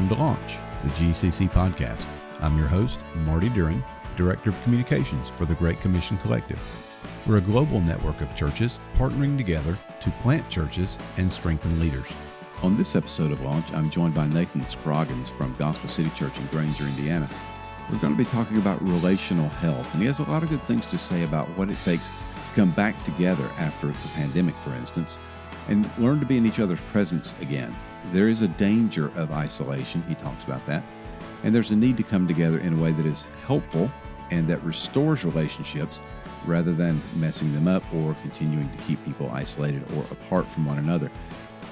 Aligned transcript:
welcome 0.00 0.16
to 0.16 0.22
Launch, 0.22 0.56
the 0.82 0.88
GCC 0.90 1.50
podcast. 1.50 2.06
I'm 2.40 2.56
your 2.56 2.68
host, 2.68 2.98
Marty 3.16 3.50
Duren, 3.50 3.84
Director 4.16 4.48
of 4.48 4.62
Communications 4.62 5.28
for 5.28 5.44
the 5.44 5.54
Great 5.56 5.78
Commission 5.82 6.16
Collective. 6.18 6.58
We're 7.26 7.36
a 7.36 7.42
global 7.42 7.82
network 7.82 8.22
of 8.22 8.34
churches 8.34 8.78
partnering 8.94 9.36
together 9.36 9.76
to 10.00 10.10
plant 10.22 10.48
churches 10.48 10.96
and 11.18 11.30
strengthen 11.30 11.78
leaders. 11.78 12.06
On 12.62 12.72
this 12.72 12.96
episode 12.96 13.30
of 13.30 13.42
Launch, 13.42 13.70
I'm 13.74 13.90
joined 13.90 14.14
by 14.14 14.26
Nathan 14.26 14.66
Scroggins 14.66 15.28
from 15.28 15.54
Gospel 15.58 15.90
City 15.90 16.08
Church 16.16 16.38
in 16.38 16.46
Granger, 16.46 16.84
Indiana. 16.84 17.28
We're 17.90 17.98
going 17.98 18.14
to 18.14 18.24
be 18.24 18.30
talking 18.30 18.56
about 18.56 18.80
relational 18.80 19.50
health, 19.50 19.92
and 19.92 20.00
he 20.00 20.06
has 20.06 20.20
a 20.20 20.30
lot 20.30 20.42
of 20.42 20.48
good 20.48 20.62
things 20.62 20.86
to 20.86 20.98
say 20.98 21.24
about 21.24 21.46
what 21.58 21.68
it 21.68 21.78
takes 21.84 22.08
to 22.08 22.14
come 22.54 22.70
back 22.70 23.04
together 23.04 23.50
after 23.58 23.88
the 23.88 24.08
pandemic, 24.14 24.54
for 24.64 24.70
instance, 24.76 25.18
and 25.70 25.88
learn 25.98 26.20
to 26.20 26.26
be 26.26 26.36
in 26.36 26.46
each 26.46 26.60
other's 26.60 26.80
presence 26.92 27.34
again. 27.40 27.74
There 28.12 28.28
is 28.28 28.42
a 28.42 28.48
danger 28.48 29.10
of 29.16 29.32
isolation, 29.32 30.02
he 30.08 30.14
talks 30.14 30.44
about 30.44 30.64
that, 30.66 30.82
and 31.44 31.54
there's 31.54 31.70
a 31.70 31.76
need 31.76 31.96
to 31.96 32.02
come 32.02 32.28
together 32.28 32.58
in 32.58 32.78
a 32.78 32.82
way 32.82 32.92
that 32.92 33.06
is 33.06 33.24
helpful 33.46 33.90
and 34.30 34.46
that 34.48 34.62
restores 34.62 35.24
relationships 35.24 36.00
rather 36.46 36.72
than 36.72 37.02
messing 37.16 37.52
them 37.52 37.68
up 37.68 37.82
or 37.94 38.14
continuing 38.22 38.70
to 38.70 38.78
keep 38.84 39.02
people 39.04 39.30
isolated 39.30 39.82
or 39.92 40.02
apart 40.10 40.48
from 40.48 40.66
one 40.66 40.78
another. 40.78 41.10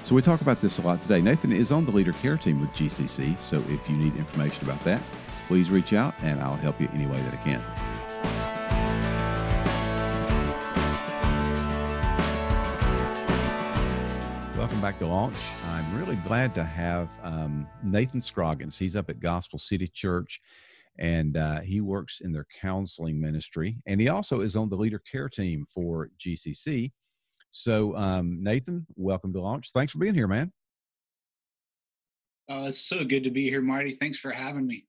So 0.03 0.15
we 0.15 0.21
talk 0.21 0.41
about 0.41 0.61
this 0.61 0.79
a 0.79 0.81
lot 0.81 1.01
today. 1.01 1.21
Nathan 1.21 1.51
is 1.51 1.71
on 1.71 1.85
the 1.85 1.91
leader 1.91 2.13
care 2.13 2.37
team 2.37 2.61
with 2.61 2.69
GCC, 2.71 3.39
so 3.39 3.63
if 3.69 3.89
you 3.89 3.97
need 3.97 4.15
information 4.15 4.63
about 4.63 4.83
that, 4.83 5.01
please 5.47 5.69
reach 5.69 5.93
out 5.93 6.13
and 6.21 6.39
I'll 6.39 6.55
help 6.55 6.79
you 6.79 6.89
any 6.93 7.05
way 7.05 7.19
that 7.21 7.33
I 7.33 7.37
can. 7.37 7.98
Welcome 14.79 14.93
back 14.93 14.99
to 14.99 15.07
Launch. 15.07 15.35
I'm 15.65 15.99
really 15.99 16.15
glad 16.25 16.55
to 16.55 16.63
have 16.63 17.09
um, 17.21 17.67
Nathan 17.83 18.21
Scroggins. 18.21 18.77
He's 18.77 18.95
up 18.95 19.09
at 19.09 19.19
Gospel 19.19 19.59
City 19.59 19.89
Church 19.89 20.39
and 20.97 21.35
uh, 21.35 21.59
he 21.59 21.81
works 21.81 22.21
in 22.21 22.31
their 22.31 22.47
counseling 22.61 23.19
ministry. 23.19 23.75
And 23.87 23.99
he 23.99 24.07
also 24.07 24.39
is 24.39 24.55
on 24.55 24.69
the 24.69 24.77
leader 24.77 24.99
care 24.99 25.27
team 25.27 25.65
for 25.69 26.11
GCC. 26.17 26.93
So, 27.51 27.93
um, 27.97 28.41
Nathan, 28.41 28.87
welcome 28.95 29.33
to 29.33 29.41
launch. 29.41 29.71
Thanks 29.73 29.91
for 29.91 29.99
being 29.99 30.13
here, 30.13 30.29
man. 30.29 30.49
Oh, 32.47 32.65
it's 32.65 32.79
so 32.79 33.03
good 33.03 33.25
to 33.25 33.31
be 33.31 33.49
here, 33.49 33.61
Marty. 33.61 33.91
Thanks 33.91 34.17
for 34.17 34.31
having 34.31 34.65
me. 34.65 34.85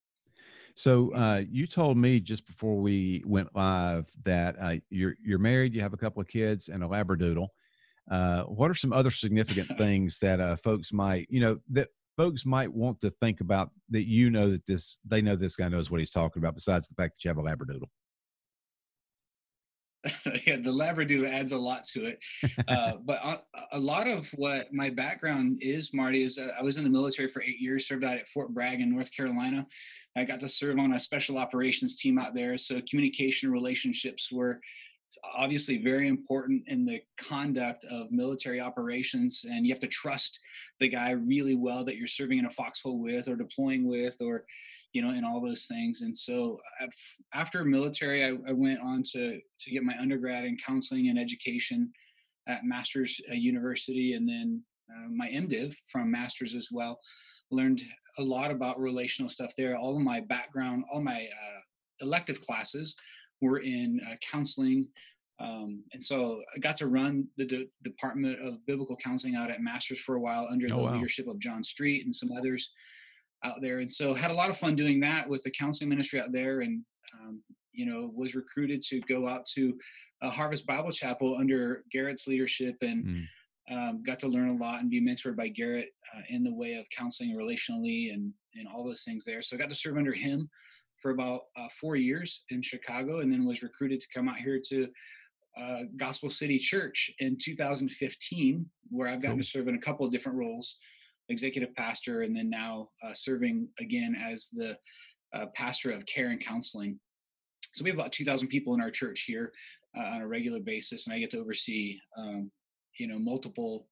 So, 0.76 1.12
uh, 1.14 1.42
you 1.50 1.66
told 1.66 1.96
me 1.96 2.20
just 2.20 2.46
before 2.46 2.76
we 2.76 3.24
went 3.26 3.48
live 3.56 4.06
that 4.22 4.54
uh, 4.60 4.76
you're 4.88 5.16
you're 5.20 5.40
married, 5.40 5.74
you 5.74 5.80
have 5.80 5.94
a 5.94 5.98
couple 5.98 6.22
of 6.22 6.28
kids, 6.28 6.68
and 6.68 6.84
a 6.84 6.86
labradoodle. 6.86 7.48
Uh, 8.10 8.42
what 8.44 8.70
are 8.70 8.74
some 8.74 8.92
other 8.92 9.10
significant 9.10 9.66
things 9.78 10.18
that 10.18 10.40
uh, 10.40 10.56
folks 10.56 10.92
might, 10.92 11.26
you 11.30 11.40
know, 11.40 11.58
that 11.70 11.88
folks 12.16 12.44
might 12.44 12.72
want 12.72 13.00
to 13.00 13.10
think 13.20 13.40
about 13.40 13.70
that 13.88 14.06
you 14.06 14.30
know 14.30 14.50
that 14.50 14.66
this 14.66 14.98
they 15.06 15.22
know 15.22 15.36
this 15.36 15.56
guy 15.56 15.68
knows 15.68 15.90
what 15.90 16.00
he's 16.00 16.10
talking 16.10 16.42
about 16.42 16.54
besides 16.54 16.86
the 16.86 16.94
fact 16.94 17.14
that 17.14 17.24
you 17.24 17.28
have 17.28 17.38
a 17.38 17.42
labradoodle 17.42 17.88
yeah, 20.46 20.56
the 20.56 20.70
Labradoodle 20.70 21.30
adds 21.30 21.52
a 21.52 21.58
lot 21.58 21.84
to 21.84 22.06
it. 22.06 22.24
Uh, 22.68 22.96
but 23.04 23.22
a, 23.22 23.40
a, 23.72 23.78
lot 23.78 24.06
of 24.08 24.30
what 24.34 24.72
my 24.72 24.88
background 24.88 25.58
is, 25.60 25.92
Marty, 25.92 26.22
is 26.22 26.38
uh, 26.38 26.48
I 26.58 26.62
was 26.62 26.78
in 26.78 26.84
the 26.84 26.90
military 26.90 27.28
for 27.28 27.42
eight 27.42 27.60
years, 27.60 27.86
served 27.86 28.04
out 28.04 28.16
at 28.16 28.26
Fort 28.28 28.54
Bragg 28.54 28.80
in 28.80 28.90
North 28.90 29.14
Carolina. 29.14 29.66
I 30.16 30.24
got 30.24 30.40
to 30.40 30.48
serve 30.48 30.78
on 30.78 30.94
a 30.94 31.00
special 31.00 31.36
operations 31.36 32.00
team 32.00 32.18
out 32.18 32.34
there. 32.34 32.56
So 32.56 32.80
communication 32.88 33.50
relationships 33.50 34.32
were 34.32 34.60
obviously 35.36 35.78
very 35.78 36.08
important 36.08 36.62
in 36.66 36.84
the 36.84 37.02
conduct 37.16 37.84
of 37.90 38.10
military 38.10 38.60
operations. 38.60 39.44
And 39.50 39.66
you 39.66 39.72
have 39.72 39.80
to 39.80 39.88
trust 39.88 40.38
the 40.78 40.88
guy 40.88 41.10
really 41.10 41.56
well 41.56 41.84
that 41.84 41.96
you're 41.96 42.06
serving 42.06 42.38
in 42.38 42.46
a 42.46 42.50
foxhole 42.50 42.98
with 42.98 43.28
or 43.28 43.36
deploying 43.36 43.86
with 43.86 44.16
or 44.20 44.44
you 44.92 45.02
know, 45.02 45.10
and 45.10 45.24
all 45.24 45.40
those 45.40 45.66
things. 45.66 46.02
And 46.02 46.16
so 46.16 46.58
after 47.32 47.64
military, 47.64 48.24
I, 48.24 48.36
I, 48.48 48.52
went 48.52 48.80
on 48.80 49.02
to 49.12 49.40
to 49.60 49.70
get 49.70 49.84
my 49.84 49.96
undergrad 50.00 50.44
in 50.44 50.56
counseling 50.56 51.08
and 51.08 51.18
education 51.18 51.92
at 52.48 52.64
Masters 52.64 53.20
uh, 53.30 53.34
University, 53.34 54.14
and 54.14 54.28
then 54.28 54.62
uh, 54.90 55.08
my 55.08 55.28
MDiv 55.28 55.74
from 55.92 56.10
Masters 56.10 56.54
as 56.54 56.68
well. 56.72 56.98
Learned 57.52 57.82
a 58.18 58.22
lot 58.22 58.50
about 58.50 58.80
relational 58.80 59.28
stuff 59.28 59.52
there. 59.56 59.76
All 59.76 59.96
of 59.96 60.02
my 60.02 60.20
background, 60.20 60.84
all 60.92 61.00
my 61.00 61.20
uh, 61.20 61.60
elective 62.00 62.40
classes 62.40 62.96
were 63.40 63.58
in 63.58 64.00
uh, 64.10 64.14
counseling. 64.30 64.86
Um, 65.38 65.84
and 65.92 66.02
so 66.02 66.40
I 66.54 66.58
got 66.58 66.76
to 66.78 66.86
run 66.86 67.28
the 67.36 67.46
D- 67.46 67.68
Department 67.82 68.38
of 68.46 68.64
Biblical 68.66 68.96
Counseling 68.96 69.36
out 69.36 69.50
at 69.50 69.62
Masters 69.62 70.00
for 70.00 70.16
a 70.16 70.20
while 70.20 70.46
under 70.50 70.66
oh, 70.70 70.76
the 70.76 70.82
wow. 70.82 70.92
leadership 70.92 71.26
of 71.28 71.40
John 71.40 71.62
Street 71.62 72.04
and 72.04 72.14
some 72.14 72.30
others 72.36 72.72
out 73.42 73.62
there. 73.62 73.78
And 73.78 73.90
so 73.90 74.12
had 74.12 74.30
a 74.30 74.34
lot 74.34 74.50
of 74.50 74.58
fun 74.58 74.74
doing 74.74 75.00
that 75.00 75.28
with 75.28 75.42
the 75.42 75.50
counseling 75.50 75.88
ministry 75.88 76.20
out 76.20 76.32
there 76.32 76.60
and, 76.60 76.84
um, 77.18 77.42
you 77.72 77.86
know, 77.86 78.10
was 78.14 78.34
recruited 78.34 78.82
to 78.82 79.00
go 79.00 79.26
out 79.26 79.46
to 79.54 79.78
Harvest 80.22 80.66
Bible 80.66 80.90
Chapel 80.90 81.36
under 81.38 81.84
Garrett's 81.90 82.26
leadership 82.26 82.76
and 82.82 83.06
mm. 83.06 83.24
um, 83.70 84.02
got 84.02 84.18
to 84.18 84.28
learn 84.28 84.50
a 84.50 84.56
lot 84.56 84.80
and 84.80 84.90
be 84.90 85.00
mentored 85.00 85.36
by 85.36 85.48
Garrett 85.48 85.88
uh, 86.14 86.20
in 86.28 86.44
the 86.44 86.52
way 86.52 86.74
of 86.74 86.84
counseling 86.94 87.34
relationally 87.34 88.12
and, 88.12 88.32
and 88.54 88.66
all 88.68 88.86
those 88.86 89.04
things 89.04 89.24
there. 89.24 89.40
So 89.40 89.56
I 89.56 89.58
got 89.58 89.70
to 89.70 89.76
serve 89.76 89.96
under 89.96 90.12
him 90.12 90.50
for 91.00 91.10
about 91.10 91.40
uh, 91.56 91.68
four 91.80 91.96
years 91.96 92.44
in 92.50 92.62
Chicago 92.62 93.20
and 93.20 93.32
then 93.32 93.46
was 93.46 93.62
recruited 93.62 94.00
to 94.00 94.06
come 94.14 94.28
out 94.28 94.36
here 94.36 94.60
to 94.68 94.88
uh, 95.60 95.80
Gospel 95.96 96.30
City 96.30 96.58
Church 96.58 97.10
in 97.18 97.36
2015, 97.40 98.68
where 98.90 99.08
I've 99.08 99.20
gotten 99.20 99.36
cool. 99.36 99.42
to 99.42 99.46
serve 99.46 99.68
in 99.68 99.74
a 99.74 99.80
couple 99.80 100.06
of 100.06 100.12
different 100.12 100.38
roles 100.38 100.78
executive 101.30 101.74
pastor, 101.74 102.22
and 102.22 102.36
then 102.36 102.50
now 102.50 102.88
uh, 103.02 103.12
serving 103.12 103.68
again 103.78 104.16
as 104.20 104.48
the 104.52 104.76
uh, 105.32 105.46
pastor 105.54 105.90
of 105.90 106.04
care 106.04 106.30
and 106.30 106.40
counseling. 106.40 106.98
So 107.72 107.84
we 107.84 107.90
have 107.90 107.98
about 107.98 108.12
2,000 108.12 108.48
people 108.48 108.74
in 108.74 108.80
our 108.80 108.90
church 108.90 109.22
here 109.22 109.52
uh, 109.96 110.00
on 110.14 110.20
a 110.20 110.26
regular 110.26 110.60
basis, 110.60 111.06
and 111.06 111.14
I 111.14 111.20
get 111.20 111.30
to 111.30 111.38
oversee, 111.38 111.98
um, 112.18 112.50
you 112.98 113.06
know, 113.06 113.18
multiple 113.18 113.86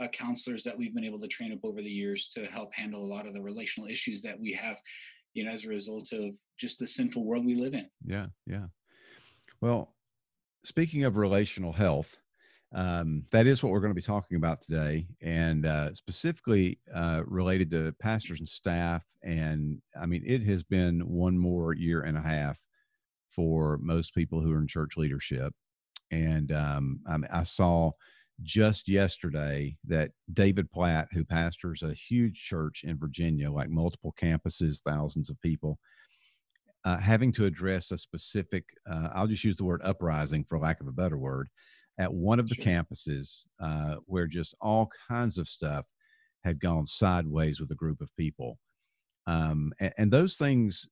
uh, 0.00 0.08
counselors 0.08 0.62
that 0.64 0.78
we've 0.78 0.94
been 0.94 1.04
able 1.04 1.20
to 1.20 1.28
train 1.28 1.52
up 1.52 1.64
over 1.64 1.82
the 1.82 1.90
years 1.90 2.28
to 2.28 2.46
help 2.46 2.72
handle 2.74 3.04
a 3.04 3.12
lot 3.12 3.26
of 3.26 3.34
the 3.34 3.42
relational 3.42 3.88
issues 3.88 4.22
that 4.22 4.38
we 4.38 4.52
have, 4.52 4.80
you 5.34 5.44
know, 5.44 5.50
as 5.50 5.64
a 5.64 5.68
result 5.68 6.12
of 6.12 6.34
just 6.56 6.78
the 6.78 6.86
sinful 6.86 7.24
world 7.24 7.44
we 7.44 7.54
live 7.54 7.74
in. 7.74 7.88
Yeah, 8.06 8.26
yeah. 8.46 8.66
Well, 9.60 9.94
speaking 10.64 11.04
of 11.04 11.16
relational 11.16 11.72
health, 11.72 12.16
um, 12.72 13.24
that 13.30 13.46
is 13.46 13.62
what 13.62 13.70
we're 13.70 13.80
going 13.80 13.92
to 13.92 13.94
be 13.94 14.02
talking 14.02 14.36
about 14.36 14.62
today, 14.62 15.06
and 15.20 15.66
uh, 15.66 15.94
specifically 15.94 16.78
uh, 16.92 17.22
related 17.26 17.70
to 17.70 17.94
pastors 18.00 18.40
and 18.40 18.48
staff. 18.48 19.04
And 19.22 19.80
I 20.00 20.06
mean, 20.06 20.22
it 20.26 20.42
has 20.44 20.62
been 20.64 21.00
one 21.00 21.38
more 21.38 21.74
year 21.74 22.02
and 22.02 22.16
a 22.16 22.22
half 22.22 22.58
for 23.30 23.78
most 23.78 24.14
people 24.14 24.40
who 24.40 24.52
are 24.52 24.60
in 24.60 24.66
church 24.66 24.96
leadership. 24.96 25.52
And 26.10 26.52
um, 26.52 27.00
I, 27.08 27.16
mean, 27.16 27.30
I 27.32 27.42
saw 27.44 27.92
just 28.42 28.88
yesterday 28.88 29.76
that 29.86 30.10
David 30.32 30.70
Platt, 30.70 31.08
who 31.12 31.24
pastors 31.24 31.82
a 31.82 31.94
huge 31.94 32.42
church 32.42 32.82
in 32.84 32.98
Virginia, 32.98 33.50
like 33.50 33.70
multiple 33.70 34.14
campuses, 34.20 34.82
thousands 34.82 35.30
of 35.30 35.40
people, 35.40 35.78
uh, 36.84 36.98
having 36.98 37.32
to 37.32 37.46
address 37.46 37.90
a 37.92 37.98
specific, 37.98 38.64
uh, 38.90 39.08
I'll 39.14 39.26
just 39.26 39.44
use 39.44 39.56
the 39.56 39.64
word 39.64 39.80
uprising 39.84 40.44
for 40.44 40.58
lack 40.58 40.80
of 40.80 40.88
a 40.88 40.92
better 40.92 41.16
word, 41.16 41.48
at 41.98 42.12
one 42.12 42.40
of 42.40 42.48
the 42.48 42.56
sure. 42.56 42.64
campuses 42.64 43.44
uh, 43.60 43.96
where 44.06 44.26
just 44.26 44.54
all 44.60 44.90
kinds 45.08 45.38
of 45.38 45.48
stuff 45.48 45.86
had 46.44 46.60
gone 46.60 46.86
sideways 46.86 47.60
with 47.60 47.70
a 47.70 47.76
group 47.76 48.00
of 48.00 48.14
people. 48.16 48.58
Um, 49.26 49.72
and, 49.80 49.92
and, 49.96 50.12
those 50.12 50.36
things 50.36 50.86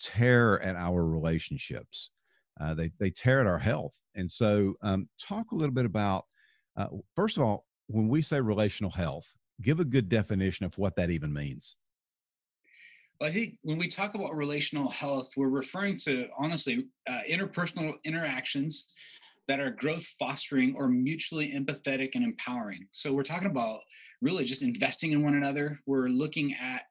tear 0.00 0.60
at 0.62 0.76
our 0.76 1.04
relationships. 1.04 2.12
Uh, 2.60 2.74
they, 2.74 2.92
they 3.00 3.10
tear 3.10 3.40
at 3.40 3.46
our 3.48 3.58
health. 3.58 3.92
And 4.14 4.30
so, 4.30 4.74
um, 4.82 5.08
talk 5.20 5.50
a 5.50 5.56
little 5.56 5.74
bit 5.74 5.84
about, 5.84 6.26
uh, 6.76 6.88
first 7.14 7.36
of 7.36 7.42
all, 7.42 7.66
when 7.88 8.08
we 8.08 8.22
say 8.22 8.40
relational 8.40 8.90
health, 8.90 9.26
give 9.62 9.80
a 9.80 9.84
good 9.84 10.08
definition 10.08 10.66
of 10.66 10.76
what 10.78 10.96
that 10.96 11.10
even 11.10 11.32
means. 11.32 11.76
Well, 13.20 13.30
I 13.30 13.32
think 13.32 13.58
when 13.62 13.78
we 13.78 13.88
talk 13.88 14.14
about 14.14 14.34
relational 14.34 14.90
health, 14.90 15.30
we're 15.36 15.48
referring 15.48 15.96
to 16.04 16.28
honestly 16.38 16.86
uh, 17.08 17.20
interpersonal 17.30 17.94
interactions 18.04 18.94
that 19.48 19.60
are 19.60 19.70
growth 19.70 20.04
fostering 20.18 20.74
or 20.76 20.88
mutually 20.88 21.52
empathetic 21.52 22.10
and 22.14 22.24
empowering. 22.24 22.86
So 22.90 23.14
we're 23.14 23.22
talking 23.22 23.50
about 23.50 23.78
really 24.20 24.44
just 24.44 24.62
investing 24.62 25.12
in 25.12 25.22
one 25.22 25.34
another. 25.34 25.78
We're 25.86 26.08
looking 26.08 26.54
at 26.60 26.84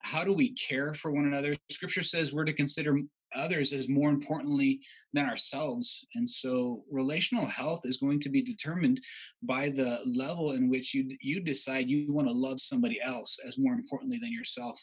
how 0.00 0.24
do 0.24 0.34
we 0.34 0.52
care 0.52 0.92
for 0.92 1.10
one 1.10 1.24
another. 1.24 1.54
Scripture 1.70 2.02
says 2.02 2.34
we're 2.34 2.44
to 2.44 2.52
consider 2.52 2.98
others 3.36 3.72
as 3.72 3.88
more 3.88 4.10
importantly 4.10 4.80
than 5.12 5.26
ourselves. 5.26 6.06
And 6.14 6.28
so 6.28 6.84
relational 6.90 7.46
health 7.46 7.82
is 7.84 7.98
going 7.98 8.20
to 8.20 8.30
be 8.30 8.42
determined 8.42 9.00
by 9.42 9.68
the 9.68 10.00
level 10.06 10.52
in 10.52 10.70
which 10.70 10.94
you 10.94 11.08
you 11.20 11.40
decide 11.40 11.88
you 11.88 12.12
want 12.12 12.28
to 12.28 12.34
love 12.34 12.60
somebody 12.60 13.00
else 13.02 13.38
as 13.46 13.58
more 13.58 13.74
importantly 13.74 14.18
than 14.20 14.32
yourself 14.32 14.80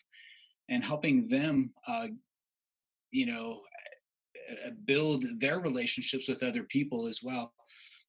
and 0.69 0.83
helping 0.83 1.27
them 1.27 1.71
uh, 1.87 2.07
you 3.11 3.25
know 3.25 3.57
build 4.85 5.23
their 5.39 5.59
relationships 5.59 6.27
with 6.27 6.43
other 6.43 6.63
people 6.63 7.07
as 7.07 7.21
well. 7.23 7.53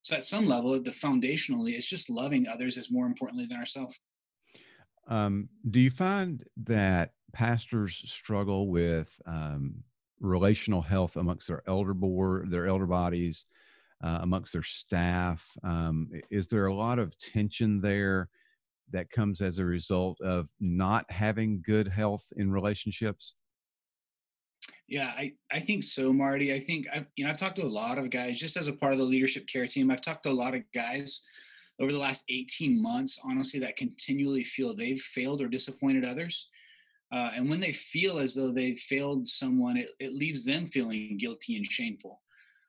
So 0.02 0.16
at 0.16 0.24
some 0.24 0.46
level, 0.46 0.72
the 0.82 0.90
foundationally, 0.90 1.74
it's 1.74 1.88
just 1.88 2.10
loving 2.10 2.48
others 2.48 2.76
as 2.76 2.90
more 2.90 3.06
importantly 3.06 3.46
than 3.46 3.58
ourselves. 3.58 4.00
um, 5.08 5.48
do 5.70 5.80
you 5.80 5.90
find 5.90 6.44
that 6.64 7.12
pastors 7.32 8.02
struggle 8.06 8.68
with 8.68 9.08
um, 9.26 9.74
relational 10.22 10.82
health 10.82 11.16
amongst 11.16 11.48
their 11.48 11.62
elder 11.66 11.94
board, 11.94 12.50
their 12.50 12.66
elder 12.66 12.86
bodies, 12.86 13.46
uh, 14.02 14.20
amongst 14.22 14.52
their 14.52 14.62
staff? 14.62 15.46
Um, 15.64 16.08
is 16.30 16.48
there 16.48 16.66
a 16.66 16.74
lot 16.74 16.98
of 16.98 17.18
tension 17.18 17.80
there 17.80 18.28
that 18.90 19.10
comes 19.10 19.40
as 19.40 19.58
a 19.58 19.64
result 19.64 20.20
of 20.20 20.48
not 20.60 21.10
having 21.10 21.62
good 21.64 21.88
health 21.88 22.24
in 22.36 22.50
relationships? 22.50 23.34
Yeah, 24.88 25.12
I, 25.16 25.32
I 25.50 25.58
think 25.58 25.84
so, 25.84 26.12
Marty. 26.12 26.52
I 26.52 26.58
think 26.58 26.86
I've 26.92 27.10
you 27.16 27.24
know 27.24 27.30
I've 27.30 27.38
talked 27.38 27.56
to 27.56 27.64
a 27.64 27.66
lot 27.66 27.98
of 27.98 28.10
guys 28.10 28.38
just 28.38 28.56
as 28.56 28.68
a 28.68 28.72
part 28.72 28.92
of 28.92 28.98
the 28.98 29.04
leadership 29.04 29.46
care 29.46 29.66
team. 29.66 29.90
I've 29.90 30.02
talked 30.02 30.24
to 30.24 30.30
a 30.30 30.32
lot 30.32 30.54
of 30.54 30.62
guys 30.74 31.22
over 31.80 31.92
the 31.92 31.98
last 31.98 32.24
18 32.28 32.80
months, 32.80 33.18
honestly, 33.24 33.58
that 33.60 33.76
continually 33.76 34.44
feel 34.44 34.74
they've 34.74 35.00
failed 35.00 35.40
or 35.40 35.48
disappointed 35.48 36.04
others. 36.04 36.48
Uh, 37.12 37.30
and 37.36 37.50
when 37.50 37.60
they 37.60 37.72
feel 37.72 38.18
as 38.18 38.34
though 38.34 38.50
they've 38.50 38.78
failed 38.78 39.28
someone, 39.28 39.76
it, 39.76 39.90
it 40.00 40.14
leaves 40.14 40.44
them 40.44 40.66
feeling 40.66 41.18
guilty 41.18 41.56
and 41.56 41.66
shameful. 41.66 42.22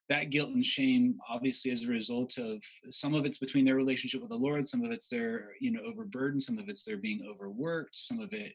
That 0.09 0.31
guilt 0.31 0.49
and 0.49 0.65
shame, 0.65 1.17
obviously, 1.29 1.71
as 1.71 1.85
a 1.85 1.89
result 1.89 2.37
of 2.37 2.61
some 2.89 3.13
of 3.13 3.25
it's 3.25 3.37
between 3.37 3.63
their 3.63 3.75
relationship 3.75 4.19
with 4.19 4.31
the 4.31 4.37
Lord, 4.37 4.67
some 4.67 4.83
of 4.83 4.91
it's 4.91 5.07
their, 5.07 5.51
you 5.61 5.71
know, 5.71 5.79
overburdened, 5.85 6.41
some 6.41 6.57
of 6.57 6.67
it's 6.67 6.83
their 6.83 6.97
being 6.97 7.25
overworked, 7.25 7.95
some 7.95 8.19
of 8.19 8.33
it 8.33 8.53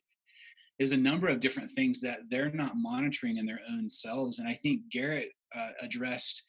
is 0.79 0.93
a 0.93 0.97
number 0.97 1.27
of 1.29 1.41
different 1.41 1.69
things 1.71 2.01
that 2.03 2.19
they're 2.31 2.53
not 2.53 2.73
monitoring 2.77 3.39
in 3.39 3.47
their 3.47 3.61
own 3.71 3.89
selves. 3.89 4.39
And 4.39 4.47
I 4.47 4.53
think 4.53 4.83
Garrett 4.93 5.31
uh, 5.57 5.71
addressed 5.81 6.45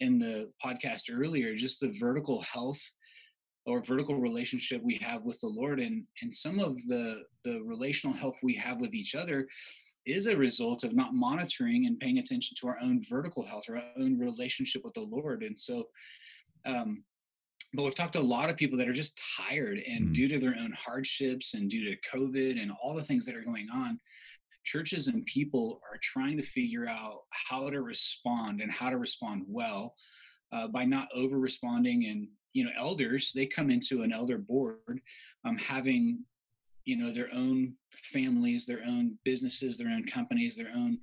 in 0.00 0.18
the 0.18 0.50
podcast 0.64 1.04
earlier 1.12 1.54
just 1.54 1.80
the 1.80 1.94
vertical 1.98 2.42
health 2.42 2.80
or 3.66 3.82
vertical 3.82 4.16
relationship 4.16 4.80
we 4.82 4.96
have 4.96 5.24
with 5.24 5.40
the 5.40 5.48
Lord 5.48 5.80
and 5.80 6.04
and 6.22 6.32
some 6.32 6.58
of 6.58 6.76
the 6.86 7.22
the 7.44 7.60
relational 7.64 8.16
health 8.16 8.38
we 8.42 8.54
have 8.54 8.80
with 8.80 8.94
each 8.94 9.14
other 9.14 9.46
is 10.06 10.26
a 10.26 10.36
result 10.36 10.84
of 10.84 10.94
not 10.94 11.12
monitoring 11.12 11.86
and 11.86 11.98
paying 11.98 12.18
attention 12.18 12.54
to 12.60 12.68
our 12.68 12.78
own 12.80 13.00
vertical 13.10 13.44
health, 13.44 13.64
or 13.68 13.76
our 13.76 13.82
own 13.98 14.16
relationship 14.18 14.84
with 14.84 14.94
the 14.94 15.00
Lord. 15.00 15.42
And 15.42 15.58
so 15.58 15.88
um 16.64 17.04
but 17.74 17.82
we've 17.82 17.94
talked 17.94 18.12
to 18.12 18.20
a 18.20 18.22
lot 18.22 18.48
of 18.48 18.56
people 18.56 18.78
that 18.78 18.88
are 18.88 18.92
just 18.92 19.20
tired 19.36 19.82
and 19.86 20.08
mm. 20.08 20.14
due 20.14 20.28
to 20.28 20.38
their 20.38 20.54
own 20.58 20.72
hardships 20.78 21.54
and 21.54 21.68
due 21.68 21.90
to 21.90 22.08
COVID 22.16 22.62
and 22.62 22.70
all 22.82 22.94
the 22.94 23.02
things 23.02 23.26
that 23.26 23.36
are 23.36 23.42
going 23.42 23.68
on, 23.74 23.98
churches 24.64 25.08
and 25.08 25.26
people 25.26 25.80
are 25.90 25.98
trying 26.00 26.36
to 26.36 26.42
figure 26.42 26.88
out 26.88 27.20
how 27.30 27.68
to 27.68 27.82
respond 27.82 28.60
and 28.60 28.70
how 28.70 28.88
to 28.88 28.98
respond 28.98 29.42
well 29.48 29.94
uh, 30.52 30.68
by 30.68 30.84
not 30.84 31.08
over 31.14 31.38
responding 31.38 32.06
and 32.06 32.28
you 32.56 32.64
know 32.64 32.70
elders 32.78 33.32
they 33.34 33.44
come 33.44 33.70
into 33.70 34.02
an 34.02 34.12
elder 34.12 34.38
board 34.38 35.00
um, 35.44 35.58
having 35.58 36.24
you 36.86 36.96
know 36.96 37.12
their 37.12 37.28
own 37.34 37.74
families 37.92 38.64
their 38.64 38.82
own 38.86 39.18
businesses 39.26 39.76
their 39.76 39.88
own 39.88 40.04
companies 40.04 40.56
their 40.56 40.72
own 40.74 40.98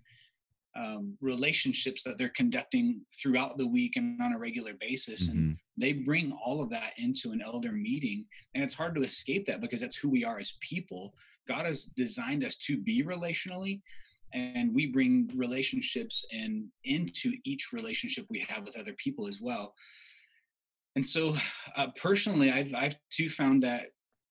um, 0.76 1.16
relationships 1.22 2.02
that 2.02 2.18
they're 2.18 2.30
conducting 2.30 3.02
throughout 3.22 3.60
the 3.60 3.68
week 3.68 3.96
and 3.96 4.20
on 4.20 4.34
a 4.34 4.40
regular 4.40 4.74
basis. 4.74 5.30
Mm-hmm. 5.30 5.38
and 5.38 5.58
they 5.78 5.94
bring 5.94 6.36
all 6.44 6.64
of 6.64 6.72
that 6.72 6.94
into 6.98 7.32
an 7.32 7.44
elder 7.44 7.72
meeting. 7.72 8.26
And 8.56 8.64
it's 8.64 8.74
hard 8.74 8.96
to 8.96 9.04
escape 9.04 9.46
that 9.46 9.62
because 9.62 9.82
that's 9.82 9.98
who 9.98 10.10
we 10.10 10.26
are 10.26 10.40
as 10.40 10.58
people. 10.62 11.14
God 11.48 11.68
has 11.68 11.86
designed 11.96 12.44
us 12.44 12.56
to 12.56 12.82
be 12.82 13.04
relationally 13.04 13.82
and 14.34 14.74
we 14.74 14.88
bring 14.88 15.30
relationships 15.36 16.26
and 16.32 16.66
into 16.86 17.34
each 17.46 17.70
relationship 17.72 18.26
we 18.32 18.44
have 18.50 18.64
with 18.64 18.80
other 18.80 18.94
people 18.94 19.28
as 19.28 19.40
well 19.44 19.76
and 20.95 21.06
so 21.06 21.36
uh, 21.75 21.88
personally 22.01 22.51
i've 22.51 22.74
i've 22.75 22.95
too 23.10 23.30
found 23.30 23.63
that 23.63 23.84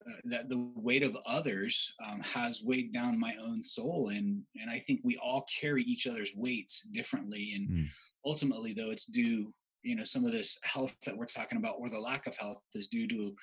uh, 0.08 0.14
that 0.24 0.48
the 0.48 0.70
weight 0.74 1.04
of 1.04 1.16
others 1.28 1.94
um, 2.04 2.20
has 2.20 2.62
weighed 2.64 2.92
down 2.92 3.18
my 3.18 3.34
own 3.42 3.62
soul 3.62 4.08
and 4.08 4.42
and 4.60 4.70
i 4.70 4.78
think 4.78 5.00
we 5.04 5.18
all 5.22 5.44
carry 5.60 5.82
each 5.82 6.06
other's 6.06 6.32
weights 6.36 6.82
differently 6.92 7.52
and 7.54 7.68
mm. 7.68 7.86
ultimately 8.24 8.72
though 8.72 8.90
it's 8.90 9.06
due 9.06 9.52
you 9.82 9.96
know 9.96 10.04
some 10.04 10.24
of 10.24 10.32
this 10.32 10.58
health 10.64 10.96
that 11.04 11.16
we're 11.16 11.26
talking 11.26 11.58
about 11.58 11.76
or 11.78 11.88
the 11.88 11.98
lack 11.98 12.26
of 12.26 12.36
health 12.36 12.62
is 12.74 12.88
due 12.88 13.08
to 13.08 13.34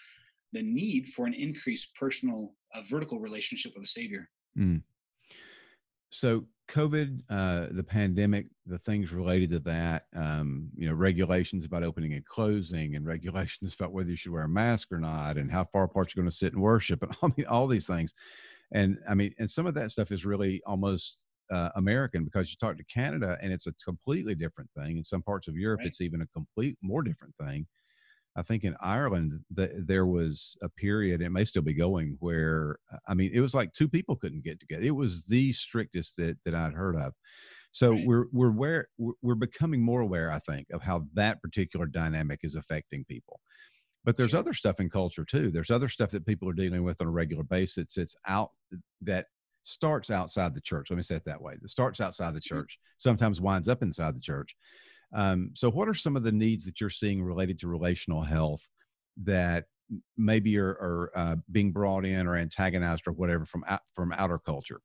the 0.51 0.63
need 0.63 1.07
for 1.07 1.27
an 1.27 1.33
increased 1.33 1.95
personal 1.95 2.54
uh, 2.74 2.81
vertical 2.89 3.19
relationship 3.19 3.72
with 3.75 3.83
the 3.83 3.89
savior 3.89 4.30
mm. 4.57 4.81
so 6.10 6.45
COVID, 6.69 7.21
uh, 7.30 7.68
the 7.71 7.83
pandemic, 7.83 8.48
the 8.66 8.77
things 8.80 9.12
related 9.12 9.50
to 9.51 9.60
that, 9.60 10.04
um, 10.16 10.69
you 10.75 10.88
know, 10.88 10.94
regulations 10.94 11.66
about 11.66 11.83
opening 11.83 12.13
and 12.13 12.25
closing, 12.25 12.95
and 12.95 13.06
regulations 13.06 13.74
about 13.74 13.92
whether 13.92 14.10
you 14.10 14.16
should 14.16 14.31
wear 14.31 14.44
a 14.44 14.50
mask 14.50 14.92
or 14.92 15.00
not, 15.00 15.38
and 15.38 15.51
how 15.51 15.66
far 15.66 15.83
apart 15.83 16.13
you're 16.13 16.24
going 16.24 16.30
to 16.30 16.36
sit 16.36 16.54
and 16.54 16.62
worship, 16.62 17.01
and 17.01 17.16
I 17.24 17.27
mean, 17.36 17.48
all 17.48 17.68
these 17.68 17.88
things. 17.88 18.13
And 18.71 19.00
I 19.10 19.16
mean, 19.16 19.33
and 19.39 19.50
some 19.50 19.66
of 19.66 19.74
that 19.74 19.92
stuff 19.92 20.12
is 20.12 20.25
really 20.25 20.62
almost 20.66 21.18
uh, 21.51 21.69
American 21.75 22.24
because 22.24 22.51
you 22.51 22.57
talk 22.60 22.77
to 22.77 22.83
Canada 22.83 23.38
and 23.42 23.51
it's 23.51 23.68
a 23.68 23.74
completely 23.83 24.36
different 24.36 24.69
thing. 24.77 24.98
In 24.98 25.04
some 25.04 25.24
parts 25.24 25.48
of 25.48 25.56
Europe, 25.56 25.80
right. 25.80 25.88
it's 25.88 26.01
even 26.01 26.22
a 26.22 26.27
complete 26.27 26.77
more 26.81 27.01
different 27.01 27.33
thing. 27.44 27.65
I 28.36 28.42
think 28.44 28.64
in 28.64 28.76
Ireland 28.80 29.40
that 29.52 29.88
there 29.88 30.06
was 30.06 30.56
a 30.62 30.70
period, 30.70 31.22
it 31.22 31.30
may 31.30 31.46
still 31.46 31.62
be 31.62 31.74
going, 31.74 32.16
where 32.20 32.78
uh, 32.94 32.98
I 33.08 33.14
mean, 33.14 33.31
it 33.34 33.42
was 33.42 33.54
like 33.54 33.74
two 33.74 33.90
people 33.90 34.16
couldn't 34.16 34.44
get 34.44 34.60
together. 34.60 34.84
It 34.84 34.96
was 34.96 35.26
the 35.26 35.52
strictest 35.52 36.16
that 36.18 36.38
that 36.46 36.56
I'd 36.56 36.74
heard 36.74 36.96
of. 36.96 37.14
So 37.72 37.92
right. 37.92 38.06
we're 38.06 38.26
we're 38.31 38.50
aware, 38.50 38.88
we're 39.22 39.36
becoming 39.36 39.81
more 39.81 40.02
aware, 40.02 40.31
I 40.31 40.40
think, 40.40 40.68
of 40.72 40.81
how 40.81 41.06
that 41.14 41.42
particular 41.42 41.86
dynamic 41.86 42.40
is 42.44 42.56
affecting 42.56 43.06
people. 43.06 43.40
But 44.06 44.16
there's 44.16 44.32
sure. 44.32 44.40
other 44.40 44.54
stuff 44.54 44.80
in 44.80 44.90
culture 44.90 45.25
too. 45.25 45.52
There's 45.52 45.72
other 45.72 45.90
stuff 45.90 46.10
that 46.12 46.25
people 46.25 46.50
are 46.50 46.54
dealing 46.54 46.84
with 46.84 47.02
on 47.02 47.08
a 47.08 47.12
regular 47.12 47.44
basis. 47.44 47.98
It's 47.98 48.16
out 48.28 48.52
that 49.02 49.25
starts 49.64 50.10
outside 50.10 50.56
the 50.56 50.62
church. 50.62 50.90
Let 50.90 50.98
me 50.98 51.04
say 51.04 51.16
it 51.16 51.25
that 51.25 51.42
way. 51.42 51.56
That 51.62 51.70
starts 51.70 52.00
outside 52.00 52.34
the 52.34 52.40
mm-hmm. 52.40 52.56
church, 52.56 52.80
sometimes 52.98 53.42
winds 53.42 53.68
up 53.68 53.84
inside 53.84 54.16
the 54.16 54.22
church. 54.22 54.56
Um, 55.14 55.52
so, 55.56 55.70
what 55.70 55.88
are 55.88 55.94
some 55.94 56.16
of 56.16 56.24
the 56.24 56.32
needs 56.32 56.66
that 56.66 56.80
you're 56.80 56.90
seeing 56.90 57.24
related 57.24 57.60
to 57.60 57.68
relational 57.68 58.22
health 58.22 58.68
that 59.24 59.66
maybe 60.18 60.58
are, 60.58 60.70
are 60.70 61.12
uh, 61.16 61.36
being 61.52 61.72
brought 61.72 62.06
in 62.06 62.28
or 62.28 62.38
antagonized 62.38 63.08
or 63.08 63.14
whatever 63.14 63.46
from 63.46 63.64
out, 63.68 63.82
from 63.96 64.12
outer 64.12 64.38
culture? 64.38 64.82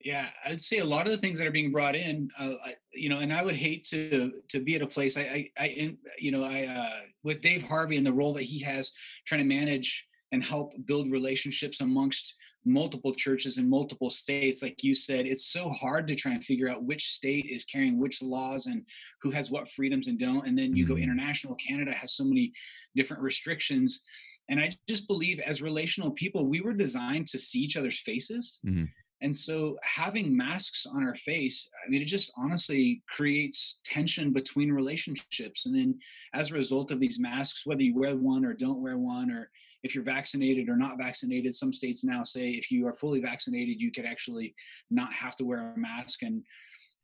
Yeah, 0.00 0.28
I'd 0.44 0.60
say 0.60 0.78
a 0.78 0.84
lot 0.84 1.06
of 1.06 1.12
the 1.12 1.18
things 1.18 1.38
that 1.38 1.48
are 1.48 1.52
being 1.52 1.72
brought 1.72 1.94
in, 1.94 2.28
uh, 2.38 2.52
you 2.92 3.08
know, 3.08 3.20
and 3.20 3.32
I 3.32 3.42
would 3.42 3.54
hate 3.54 3.84
to 3.86 4.32
to 4.48 4.60
be 4.60 4.74
at 4.74 4.82
a 4.82 4.86
place. 4.86 5.16
I, 5.16 5.22
I, 5.22 5.50
I 5.58 5.66
in, 5.68 5.98
you 6.18 6.30
know, 6.30 6.44
I 6.44 6.66
uh, 6.66 7.06
with 7.22 7.40
Dave 7.40 7.66
Harvey 7.66 7.96
and 7.96 8.06
the 8.06 8.12
role 8.12 8.34
that 8.34 8.42
he 8.42 8.62
has 8.64 8.92
trying 9.26 9.40
to 9.40 9.46
manage 9.46 10.06
and 10.32 10.44
help 10.44 10.72
build 10.84 11.10
relationships 11.10 11.80
amongst 11.80 12.36
multiple 12.64 13.14
churches 13.14 13.58
in 13.58 13.68
multiple 13.68 14.10
states 14.10 14.62
like 14.62 14.82
you 14.82 14.94
said 14.94 15.26
it's 15.26 15.46
so 15.46 15.68
hard 15.68 16.06
to 16.06 16.14
try 16.14 16.32
and 16.32 16.42
figure 16.42 16.68
out 16.68 16.84
which 16.84 17.10
state 17.10 17.44
is 17.46 17.64
carrying 17.64 17.98
which 17.98 18.22
laws 18.22 18.66
and 18.66 18.86
who 19.22 19.30
has 19.30 19.50
what 19.50 19.68
freedoms 19.68 20.08
and 20.08 20.18
don't 20.18 20.46
and 20.46 20.58
then 20.58 20.74
you 20.74 20.84
mm-hmm. 20.84 20.94
go 20.94 21.00
international 21.00 21.56
canada 21.56 21.92
has 21.92 22.16
so 22.16 22.24
many 22.24 22.52
different 22.96 23.22
restrictions 23.22 24.04
and 24.48 24.58
i 24.60 24.70
just 24.88 25.06
believe 25.06 25.38
as 25.40 25.62
relational 25.62 26.10
people 26.10 26.48
we 26.48 26.60
were 26.60 26.72
designed 26.72 27.26
to 27.26 27.38
see 27.38 27.58
each 27.58 27.76
other's 27.76 28.00
faces 28.00 28.62
mm-hmm. 28.66 28.84
and 29.20 29.36
so 29.36 29.76
having 29.82 30.34
masks 30.34 30.86
on 30.86 31.04
our 31.04 31.14
face 31.14 31.70
i 31.84 31.90
mean 31.90 32.00
it 32.00 32.06
just 32.06 32.32
honestly 32.38 33.02
creates 33.08 33.80
tension 33.84 34.32
between 34.32 34.72
relationships 34.72 35.66
and 35.66 35.76
then 35.76 35.98
as 36.32 36.50
a 36.50 36.54
result 36.54 36.90
of 36.90 37.00
these 37.00 37.20
masks 37.20 37.66
whether 37.66 37.82
you 37.82 37.94
wear 37.94 38.16
one 38.16 38.44
or 38.44 38.54
don't 38.54 38.80
wear 38.80 38.96
one 38.96 39.30
or 39.30 39.50
if 39.84 39.94
you're 39.94 40.02
vaccinated 40.02 40.68
or 40.68 40.76
not 40.76 40.98
vaccinated. 40.98 41.54
Some 41.54 41.72
states 41.72 42.02
now 42.02 42.22
say 42.22 42.48
if 42.48 42.70
you 42.70 42.86
are 42.86 42.94
fully 42.94 43.20
vaccinated, 43.20 43.80
you 43.80 43.92
could 43.92 44.06
actually 44.06 44.54
not 44.90 45.12
have 45.12 45.36
to 45.36 45.44
wear 45.44 45.74
a 45.74 45.78
mask. 45.78 46.22
And 46.22 46.42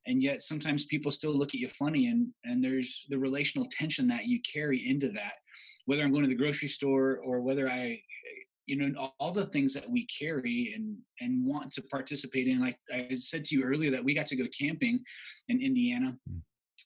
and 0.06 0.22
yet 0.22 0.42
sometimes 0.42 0.87
people 0.87 1.10
still 1.10 1.37
look 1.37 1.50
at 1.50 1.60
you 1.60 1.68
funny 1.68 2.06
and 2.06 2.28
and 2.44 2.64
there's 2.64 3.06
the 3.10 3.18
relational 3.18 3.68
tension 3.70 4.08
that 4.08 4.26
you 4.26 4.40
carry 4.40 4.78
into 4.88 5.10
that 5.10 5.34
whether 5.84 6.02
i'm 6.02 6.10
going 6.10 6.25
to 6.25 6.28
the 6.28 6.34
grocery 6.34 6.68
store 6.68 7.18
or 7.18 7.40
whether 7.40 7.68
i 7.68 8.00
you 8.66 8.76
know 8.76 9.10
all 9.18 9.32
the 9.32 9.46
things 9.46 9.75
that 9.75 9.88
we 9.90 10.06
carry 10.06 10.72
and 10.75 10.96
and 11.20 11.46
want 11.46 11.70
to 11.72 11.82
participate 11.82 12.46
in 12.46 12.60
like 12.60 12.78
i 12.94 13.08
said 13.14 13.44
to 13.44 13.54
you 13.54 13.62
earlier 13.62 13.90
that 13.90 14.04
we 14.04 14.14
got 14.14 14.26
to 14.26 14.37
go 14.37 14.44
camping 14.58 14.99
in 15.49 15.60
indiana 15.60 16.16
mm. 16.30 16.40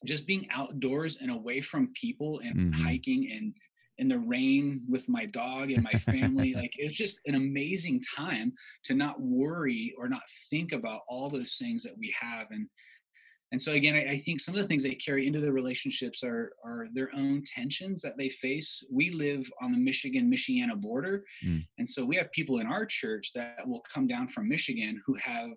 just 0.04 0.26
being 0.26 0.48
outdoors 0.50 1.18
and 1.20 1.30
away 1.30 1.60
from 1.60 1.92
people 1.94 2.40
and 2.40 2.56
mm-hmm. 2.56 2.82
hiking 2.82 3.30
and 3.30 3.54
in 3.98 4.08
the 4.08 4.18
rain 4.18 4.86
with 4.88 5.08
my 5.08 5.26
dog 5.26 5.70
and 5.70 5.82
my 5.82 5.92
family. 5.92 6.54
like 6.56 6.74
it's 6.78 6.96
just 6.96 7.20
an 7.26 7.34
amazing 7.34 8.00
time 8.16 8.52
to 8.84 8.94
not 8.94 9.20
worry 9.20 9.94
or 9.98 10.08
not 10.08 10.22
think 10.50 10.72
about 10.72 11.00
all 11.08 11.28
those 11.28 11.56
things 11.56 11.82
that 11.84 11.96
we 11.98 12.14
have. 12.20 12.46
And 12.50 12.68
and 13.52 13.62
so 13.62 13.72
again, 13.72 13.94
I, 13.94 14.14
I, 14.14 14.16
think 14.16 14.40
some 14.40 14.56
of 14.56 14.60
the 14.60 14.66
things 14.66 14.82
they 14.82 14.96
carry 14.96 15.28
into 15.28 15.38
the 15.38 15.52
relationships 15.52 16.24
are 16.24 16.52
are 16.64 16.88
their 16.92 17.10
own 17.14 17.42
tensions 17.46 18.02
that 18.02 18.18
they 18.18 18.28
face. 18.28 18.82
We 18.90 19.10
live 19.10 19.48
on 19.62 19.70
the 19.70 19.78
Michigan 19.78 20.28
Michiana 20.28 20.80
border, 20.80 21.24
mm. 21.46 21.64
and 21.78 21.88
so 21.88 22.04
we 22.04 22.16
have 22.16 22.32
people 22.32 22.58
in 22.58 22.66
our 22.66 22.84
church 22.84 23.32
that 23.34 23.66
will 23.66 23.82
come 23.92 24.08
down 24.08 24.26
from 24.26 24.48
Michigan 24.48 25.00
who 25.06 25.14
have 25.22 25.50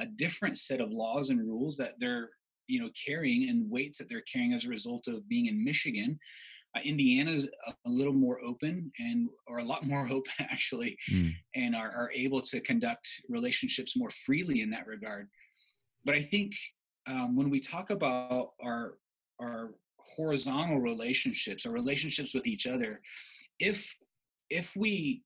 a 0.00 0.06
different 0.06 0.58
set 0.58 0.80
of 0.80 0.90
laws 0.90 1.30
and 1.30 1.38
rules 1.40 1.76
that 1.76 1.94
they're 2.00 2.30
you 2.66 2.80
know 2.80 2.90
carrying 3.06 3.48
and 3.48 3.70
weights 3.70 3.98
that 3.98 4.08
they're 4.08 4.22
carrying 4.22 4.52
as 4.52 4.64
a 4.64 4.70
result 4.70 5.06
of 5.06 5.28
being 5.28 5.46
in 5.46 5.62
Michigan 5.62 6.18
Uh, 6.76 6.80
Indiana's 6.84 7.48
a, 7.66 7.90
little 7.90 8.12
more 8.12 8.38
open 8.44 8.92
and 8.98 9.28
or 9.46 9.58
a 9.58 9.64
lot 9.64 9.84
more 9.84 10.06
open 10.10 10.32
actually, 10.40 10.98
mm. 11.10 11.32
and 11.54 11.74
are, 11.74 11.90
are 11.90 12.10
able 12.14 12.40
to 12.40 12.60
conduct 12.60 13.08
relationships 13.28 13.96
more 13.96 14.10
freely 14.10 14.60
in 14.60 14.70
that 14.70 14.86
regard. 14.86 15.28
But 16.04 16.14
I 16.14 16.20
think 16.20 16.54
um, 17.06 17.36
when 17.36 17.50
we 17.50 17.60
talk 17.60 17.90
about 17.90 18.50
our 18.62 18.94
our 19.40 19.74
horizontal 20.16 20.80
relationships 20.80 21.66
or 21.66 21.70
relationships 21.70 22.34
with 22.34 22.46
each 22.46 22.66
other, 22.66 23.00
if 23.58 23.96
if 24.50 24.74
we 24.76 25.22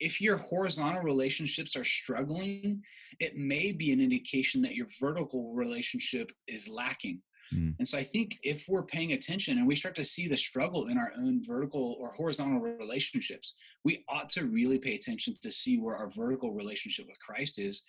if 0.00 0.20
your 0.20 0.38
horizontal 0.38 1.02
relationships 1.02 1.76
are 1.76 1.84
struggling, 1.84 2.82
it 3.20 3.36
may 3.36 3.70
be 3.70 3.92
an 3.92 4.00
indication 4.00 4.62
that 4.62 4.74
your 4.74 4.86
vertical 4.98 5.52
relationship 5.52 6.32
is 6.48 6.68
lacking. 6.68 7.20
Mm. 7.54 7.74
And 7.78 7.88
so 7.88 7.98
I 7.98 8.02
think 8.02 8.38
if 8.42 8.66
we're 8.68 8.84
paying 8.84 9.12
attention 9.12 9.58
and 9.58 9.66
we 9.66 9.76
start 9.76 9.94
to 9.96 10.04
see 10.04 10.28
the 10.28 10.36
struggle 10.36 10.86
in 10.86 10.98
our 10.98 11.12
own 11.18 11.42
vertical 11.44 11.96
or 12.00 12.12
horizontal 12.12 12.60
relationships, 12.60 13.54
we 13.84 14.04
ought 14.08 14.28
to 14.30 14.46
really 14.46 14.78
pay 14.78 14.94
attention 14.94 15.34
to 15.42 15.50
see 15.50 15.78
where 15.78 15.96
our 15.96 16.10
vertical 16.10 16.52
relationship 16.52 17.06
with 17.08 17.20
Christ 17.20 17.58
is. 17.58 17.82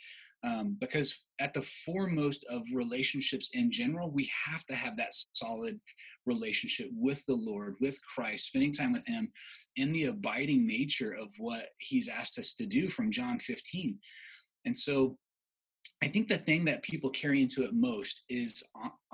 Um, 0.43 0.75
because 0.79 1.27
at 1.39 1.53
the 1.53 1.61
foremost 1.61 2.43
of 2.49 2.63
relationships 2.73 3.51
in 3.53 3.71
general, 3.71 4.09
we 4.09 4.27
have 4.47 4.65
to 4.65 4.75
have 4.75 4.97
that 4.97 5.13
solid 5.33 5.79
relationship 6.25 6.89
with 6.95 7.23
the 7.27 7.35
Lord, 7.35 7.75
with 7.79 7.99
Christ, 8.03 8.47
spending 8.47 8.73
time 8.73 8.91
with 8.91 9.05
Him 9.05 9.31
in 9.75 9.91
the 9.91 10.05
abiding 10.05 10.65
nature 10.65 11.11
of 11.11 11.31
what 11.37 11.67
He's 11.77 12.07
asked 12.07 12.39
us 12.39 12.55
to 12.55 12.65
do 12.65 12.89
from 12.89 13.11
John 13.11 13.37
15. 13.37 13.99
And 14.65 14.75
so 14.75 15.17
I 16.03 16.07
think 16.07 16.27
the 16.27 16.37
thing 16.37 16.65
that 16.65 16.81
people 16.83 17.11
carry 17.11 17.41
into 17.41 17.63
it 17.63 17.73
most 17.73 18.23
is 18.27 18.63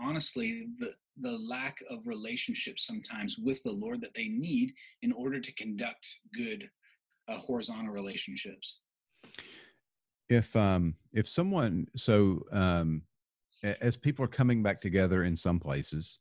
honestly 0.08 0.68
the 0.80 0.92
the 1.20 1.38
lack 1.50 1.78
of 1.90 2.06
relationship 2.06 2.78
sometimes 2.78 3.38
with 3.40 3.62
the 3.64 3.72
Lord 3.72 4.02
that 4.02 4.14
they 4.14 4.28
need 4.28 4.74
in 5.02 5.12
order 5.12 5.40
to 5.40 5.54
conduct 5.54 6.20
good 6.34 6.70
uh, 7.28 7.38
horizontal 7.38 7.92
relationships. 7.92 8.82
If 10.30 10.56
um 10.56 10.96
if 11.14 11.28
someone 11.28 11.88
so 11.96 12.44
um 12.52 13.02
as 13.82 13.98
people 13.98 14.24
are 14.24 14.30
coming 14.30 14.62
back 14.62 14.80
together 14.80 15.24
in 15.24 15.36
some 15.36 15.60
places 15.60 16.20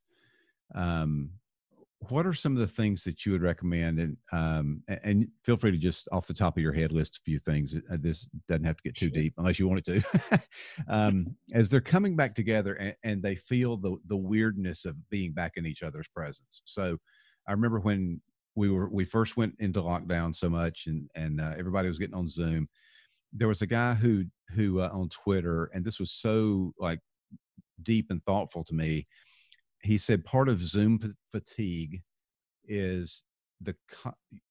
um 0.75 1.31
what 2.01 2.27
are 2.27 2.35
some 2.35 2.53
of 2.53 2.59
the 2.59 2.67
things 2.67 3.03
that 3.05 3.25
you 3.25 3.33
would 3.33 3.43
recommend? 3.43 3.99
And 3.99 4.17
um, 4.33 4.83
and 5.03 5.27
feel 5.45 5.57
free 5.57 5.71
to 5.71 5.79
just 5.79 6.09
off 6.13 6.27
the 6.27 6.35
top 6.35 6.57
of 6.57 6.63
your 6.63 6.73
head 6.73 6.93
list 6.93 7.17
a 7.17 7.21
few 7.25 7.39
things 7.39 7.75
uh, 7.75 7.97
this 8.01 8.29
doesn't 8.49 8.65
have 8.65 8.77
to 8.77 8.83
get 8.83 8.97
too 8.97 9.11
deep 9.11 9.35
unless 9.39 9.59
you 9.59 9.69
want 9.69 9.87
it 9.87 10.03
to. 10.03 10.41
Um, 10.89 11.37
as 11.53 11.71
they're 11.71 11.81
coming 11.81 12.17
back 12.17 12.35
together 12.35 12.75
and, 12.75 12.95
and, 13.03 13.23
they 13.23 13.35
feel 13.35 13.77
the 13.77 13.97
the 14.09 14.17
weirdness 14.17 14.85
of 14.85 14.95
being 15.11 15.33
back 15.33 15.53
in 15.57 15.67
each 15.67 15.83
other's 15.83 16.09
presence. 16.09 16.63
So 16.65 16.99
i 17.49 17.53
remember 17.53 17.81
when 17.81 18.21
we 18.57 18.71
were 18.71 18.89
we 18.91 19.05
first 19.05 19.37
went 19.37 19.55
into 19.59 19.81
lockdown 19.81 20.35
so 20.35 20.51
much 20.51 20.85
and 20.87 21.09
and 21.15 21.41
uh, 21.41 21.55
everybody 21.59 21.89
was 21.89 21.99
getting 21.99 22.15
on 22.15 22.29
zoom. 22.29 22.69
There 23.33 23.49
was 23.49 23.63
a 23.63 23.67
guy 23.67 23.95
who 23.95 24.25
who 24.51 24.81
uh, 24.81 24.91
on 24.93 25.09
twitter 25.09 25.71
and 25.73 25.85
this 25.85 25.99
was 25.99 26.13
so 26.13 26.73
like 26.79 27.01
deep 27.83 28.07
and 28.11 28.23
thoughtful 28.25 28.65
to 28.65 28.75
me 28.75 29.07
he 29.83 29.99
said 29.99 30.25
part 30.25 30.49
of 30.49 30.61
Zoom 30.61 30.99
fatigue 31.33 32.03
is 32.65 33.23
the 33.61 33.75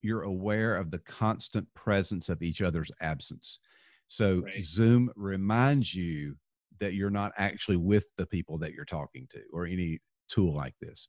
you're 0.02 0.22
aware 0.22 0.76
of 0.76 0.90
the 0.90 0.98
constant 1.00 1.66
presence 1.74 2.28
of 2.28 2.42
each 2.42 2.62
other's 2.62 2.90
absence. 3.00 3.60
So 4.08 4.42
right. 4.44 4.62
Zoom 4.62 5.10
reminds 5.16 5.94
you 5.94 6.36
that 6.80 6.94
you're 6.94 7.10
not 7.10 7.32
actually 7.36 7.76
with 7.76 8.04
the 8.16 8.26
people 8.26 8.58
that 8.58 8.72
you're 8.72 8.84
talking 8.84 9.26
to 9.30 9.40
or 9.52 9.66
any 9.66 9.98
tool 10.28 10.54
like 10.54 10.74
this. 10.80 11.08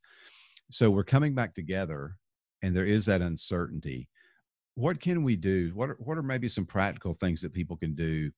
So 0.72 0.90
we're 0.90 1.04
coming 1.04 1.34
back 1.34 1.54
together 1.54 2.16
and 2.62 2.76
there 2.76 2.86
is 2.86 3.06
that 3.06 3.22
uncertainty. 3.22 4.10
What 4.76 5.02
can 5.02 5.24
we 5.24 5.36
do? 5.36 5.72
What 5.74 5.90
are, 5.90 5.98
what 6.00 6.18
are 6.18 6.24
maybe 6.24 6.50
some 6.50 6.66
practical 6.66 7.14
things 7.16 7.42
that 7.42 7.54
people 7.54 7.78
can 7.78 7.96
do 7.96 8.32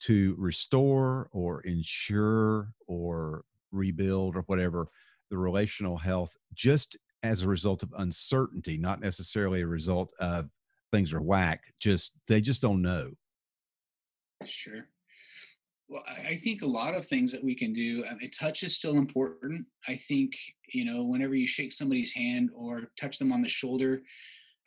to 0.00 0.34
restore 0.38 1.28
or 1.32 1.60
ensure 1.62 2.72
or 2.86 3.44
rebuild 3.70 4.36
or 4.36 4.42
whatever 4.42 4.88
the 5.34 5.38
relational 5.38 5.96
health 5.96 6.36
just 6.54 6.96
as 7.24 7.42
a 7.42 7.48
result 7.48 7.82
of 7.82 7.92
uncertainty, 7.98 8.76
not 8.76 9.00
necessarily 9.00 9.62
a 9.62 9.66
result 9.66 10.12
of 10.20 10.48
things 10.92 11.12
are 11.12 11.20
whack. 11.20 11.60
Just 11.80 12.12
they 12.28 12.40
just 12.40 12.62
don't 12.62 12.80
know. 12.80 13.10
Sure. 14.46 14.86
Well, 15.88 16.04
I 16.06 16.36
think 16.36 16.62
a 16.62 16.66
lot 16.66 16.94
of 16.94 17.04
things 17.04 17.32
that 17.32 17.42
we 17.42 17.56
can 17.56 17.72
do. 17.72 18.04
Um, 18.04 18.14
I 18.14 18.18
mean, 18.20 18.30
touch 18.30 18.62
is 18.62 18.76
still 18.76 18.96
important. 18.96 19.66
I 19.88 19.96
think 19.96 20.36
you 20.72 20.84
know 20.84 21.04
whenever 21.04 21.34
you 21.34 21.48
shake 21.48 21.72
somebody's 21.72 22.14
hand 22.14 22.50
or 22.56 22.92
touch 22.96 23.18
them 23.18 23.32
on 23.32 23.42
the 23.42 23.48
shoulder. 23.48 24.02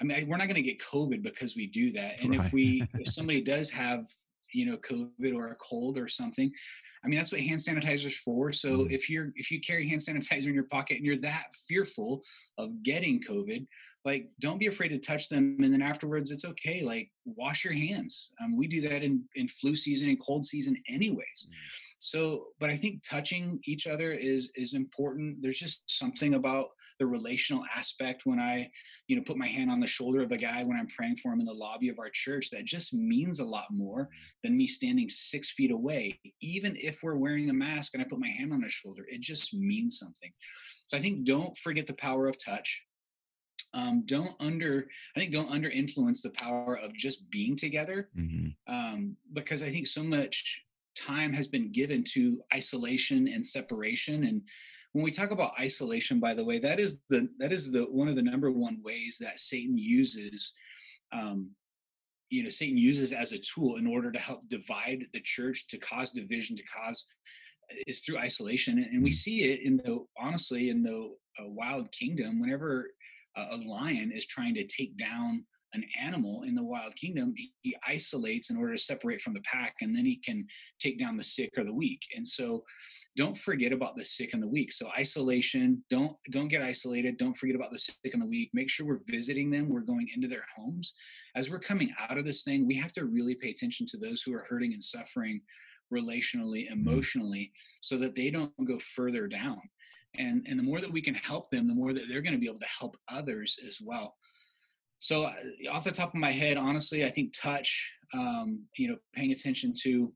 I 0.02 0.04
mean, 0.04 0.28
we're 0.28 0.38
not 0.38 0.48
going 0.48 0.62
to 0.62 0.62
get 0.62 0.80
COVID 0.80 1.24
because 1.24 1.56
we 1.56 1.68
do 1.68 1.92
that. 1.94 2.16
And 2.22 2.32
right. 2.32 2.46
if 2.46 2.54
we, 2.54 2.84
if 2.96 3.12
somebody 3.12 3.42
does 3.42 3.72
have, 3.72 4.08
you 4.54 4.66
know, 4.66 4.78
COVID 4.78 5.34
or 5.34 5.48
a 5.48 5.56
cold 5.56 5.98
or 5.98 6.08
something, 6.08 6.52
I 7.08 7.10
mean, 7.10 7.20
that's 7.20 7.32
what 7.32 7.40
hand 7.40 7.62
sanitizer 7.62 8.08
is 8.08 8.18
for. 8.18 8.52
So 8.52 8.80
mm 8.80 8.88
if 8.92 9.10
you're 9.10 9.32
if 9.36 9.50
you 9.52 9.60
carry 9.62 9.88
hand 9.88 10.02
sanitizer 10.02 10.48
in 10.48 10.54
your 10.54 10.64
pocket 10.64 10.98
and 10.98 11.06
you're 11.06 11.18
that 11.18 11.48
fearful 11.68 12.22
of 12.58 12.84
getting 12.84 13.22
COVID, 13.22 13.66
like 14.04 14.30
don't 14.42 14.60
be 14.60 14.68
afraid 14.68 14.90
to 14.90 14.98
touch 14.98 15.30
them. 15.30 15.58
And 15.62 15.74
then 15.74 15.82
afterwards, 15.82 16.32
it's 16.32 16.46
okay. 16.46 16.84
Like 16.84 17.10
wash 17.26 17.64
your 17.64 17.74
hands. 17.74 18.34
Um, 18.44 18.58
we 18.58 18.68
do 18.68 18.82
that 18.82 19.04
in 19.04 19.24
in 19.36 19.48
flu 19.48 19.76
season 19.76 20.10
and 20.10 20.20
cold 20.20 20.44
season, 20.44 20.76
anyways. 20.90 21.48
mm 21.50 21.88
so 22.00 22.48
but 22.60 22.70
i 22.70 22.76
think 22.76 23.02
touching 23.08 23.60
each 23.66 23.88
other 23.88 24.12
is 24.12 24.52
is 24.56 24.74
important 24.74 25.38
there's 25.42 25.60
just 25.60 25.90
something 25.90 26.36
about 26.36 26.68
the 27.00 27.06
relational 27.06 27.64
aspect 27.76 28.26
when 28.26 28.40
i 28.40 28.70
you 29.08 29.16
know 29.16 29.24
put 29.24 29.38
my 29.38 29.48
hand 29.48 29.72
on 29.72 29.80
the 29.80 29.88
shoulder 29.88 30.22
of 30.22 30.32
a 30.32 30.38
guy 30.38 30.64
when 30.64 30.78
i'm 30.78 30.88
praying 30.88 31.16
for 31.16 31.32
him 31.32 31.40
in 31.40 31.46
the 31.46 31.54
lobby 31.54 31.90
of 31.90 32.00
our 32.00 32.10
church 32.12 32.50
that 32.52 32.66
just 32.66 32.94
means 32.94 33.40
a 33.40 33.46
lot 33.46 33.66
more 33.72 34.10
than 34.44 34.56
me 34.56 34.68
standing 34.68 35.10
six 35.10 35.52
feet 35.52 35.72
away 35.72 36.20
even 36.42 36.74
if 36.78 36.97
we're 37.04 37.16
wearing 37.16 37.50
a 37.50 37.54
mask 37.54 37.94
and 37.94 38.02
i 38.02 38.06
put 38.06 38.20
my 38.20 38.30
hand 38.30 38.52
on 38.54 38.62
his 38.62 38.74
shoulder 38.74 39.06
it 39.08 39.22
just 39.22 39.54
means 39.54 40.00
something. 40.00 40.32
So 40.88 40.98
i 40.98 41.00
think 41.00 41.26
don't 41.26 41.56
forget 41.58 41.88
the 41.88 41.94
power 41.94 42.28
of 42.28 42.44
touch. 42.44 42.86
Um, 43.74 44.04
don't 44.06 44.34
under 44.42 44.88
i 45.16 45.20
think 45.20 45.34
don't 45.34 45.52
under 45.52 45.70
influence 45.70 46.22
the 46.22 46.32
power 46.32 46.78
of 46.78 46.94
just 46.94 47.30
being 47.30 47.56
together 47.56 48.10
mm-hmm. 48.18 48.74
um, 48.74 49.18
because 49.34 49.62
i 49.62 49.70
think 49.70 49.88
so 49.88 50.04
much 50.04 50.66
time 50.98 51.34
has 51.34 51.48
been 51.48 51.72
given 51.72 52.04
to 52.04 52.42
isolation 52.54 53.28
and 53.28 53.46
separation. 53.46 54.24
And 54.24 54.42
when 54.94 55.04
we 55.04 55.12
talk 55.12 55.32
about 55.32 55.60
isolation 55.60 56.20
by 56.20 56.34
the 56.34 56.44
way 56.44 56.58
that 56.60 56.80
is 56.80 57.02
the 57.10 57.30
that 57.38 57.52
is 57.52 57.72
the 57.72 57.84
one 57.84 58.08
of 58.08 58.16
the 58.16 58.22
number 58.22 58.50
one 58.50 58.82
ways 58.84 59.20
that 59.22 59.40
satan 59.40 59.78
uses 59.78 60.56
um, 61.12 61.52
you 62.30 62.44
know 62.44 62.50
satan 62.50 62.78
uses 62.78 63.14
as 63.14 63.32
a 63.32 63.40
tool 63.40 63.76
in 63.78 63.88
order 63.88 64.12
to 64.12 64.20
help 64.20 64.48
divide 64.48 65.06
the 65.14 65.22
church 65.22 65.68
to 65.68 65.78
cause 65.78 66.12
division 66.12 66.56
to 66.56 66.64
cause 66.64 67.08
uh, 67.72 67.76
is 67.88 68.02
through 68.02 68.18
isolation. 68.18 68.80
And 68.80 69.04
we 69.04 69.10
mm-hmm. 69.10 69.14
see 69.14 69.52
it 69.52 69.62
in 69.66 69.78
the 69.78 70.06
honestly 70.20 70.70
in 70.70 70.84
the 70.84 71.16
uh, 71.40 71.48
wild 71.48 71.92
kingdom 71.92 72.40
whenever 72.40 72.90
uh, 73.36 73.46
a 73.52 73.58
lion 73.70 74.12
is 74.12 74.26
trying 74.26 74.56
to 74.56 74.66
take 74.66 74.98
down 74.98 75.46
an 75.74 75.84
animal 76.00 76.44
in 76.44 76.56
the 76.56 76.64
wild 76.64 76.96
kingdom, 76.96 77.34
he, 77.36 77.76
isolates 77.88 78.50
in 78.50 78.58
order 78.58 78.74
to 78.74 78.78
separate 78.78 79.22
from 79.22 79.34
the 79.34 79.42
pack, 79.42 79.76
and 79.82 79.96
then 79.96 80.06
he 80.06 80.16
can 80.18 80.46
take 80.80 80.98
down 81.00 81.18
the 81.18 81.24
sick 81.24 81.52
or 81.58 81.64
the 81.64 81.74
weak. 81.74 82.02
And 82.16 82.26
so, 82.26 82.64
don't 83.16 83.38
forget 83.38 83.74
about 83.74 83.96
the 83.96 84.04
sick 84.04 84.34
and 84.34 84.44
the 84.44 84.48
weak. 84.48 84.72
So 84.72 84.90
isolation, 84.98 85.84
don't 85.90 86.16
don't 86.32 86.50
get 86.50 86.62
isolated. 86.62 87.18
Don't 87.18 87.36
forget 87.36 87.56
about 87.56 87.72
the 87.72 87.80
sick 87.80 87.98
and 88.14 88.22
the 88.22 88.28
weak. 88.28 88.52
Make 88.54 88.70
sure 88.70 88.86
we're 88.86 89.00
visiting 89.08 89.50
them. 89.50 89.70
We're 89.70 89.82
going 89.82 90.08
into 90.14 90.28
their 90.28 90.46
homes. 90.56 90.94
As 91.36 91.50
we're 91.50 91.60
coming 91.60 91.94
out 92.00 92.18
of 92.18 92.26
this 92.26 92.44
thing, 92.44 92.68
we 92.68 92.76
have 92.76 92.92
to 92.94 93.06
really 93.06 93.36
pay 93.36 93.50
attention 93.50 93.88
to 93.88 93.98
those 93.98 94.22
who 94.22 94.34
are 94.34 94.46
hurting 94.48 94.74
and 94.74 94.84
suffering 94.84 95.42
relationally, 95.94 96.72
emotionally, 96.72 97.52
so 97.82 97.98
that 97.98 98.16
they 98.16 98.30
don't 98.30 98.54
go 98.66 98.78
further 98.80 99.28
down. 99.28 99.62
And, 100.18 100.46
and 100.48 100.58
the 100.58 100.64
more 100.64 100.80
that 100.80 100.92
we 100.92 101.02
can 101.02 101.14
help 101.16 101.50
them, 101.50 101.68
the 101.68 101.76
more 101.76 101.94
that 101.94 102.08
they're 102.08 102.22
going 102.22 102.34
to 102.34 102.40
be 102.40 102.48
able 102.48 102.60
to 102.60 102.80
help 102.80 102.96
others 103.12 103.60
as 103.66 103.80
well 103.84 104.16
so 105.00 105.26
uh, 105.26 105.34
off 105.72 105.84
the 105.84 105.92
top 105.92 106.10
of 106.10 106.16
my 106.16 106.32
head 106.32 106.58
honestly 106.58 107.06
i 107.06 107.10
think 107.10 107.34
touch 107.40 107.94
um, 108.14 108.64
you 108.78 108.88
know 108.88 108.98
paying 109.14 109.32
attention 109.32 109.74
to 109.84 110.12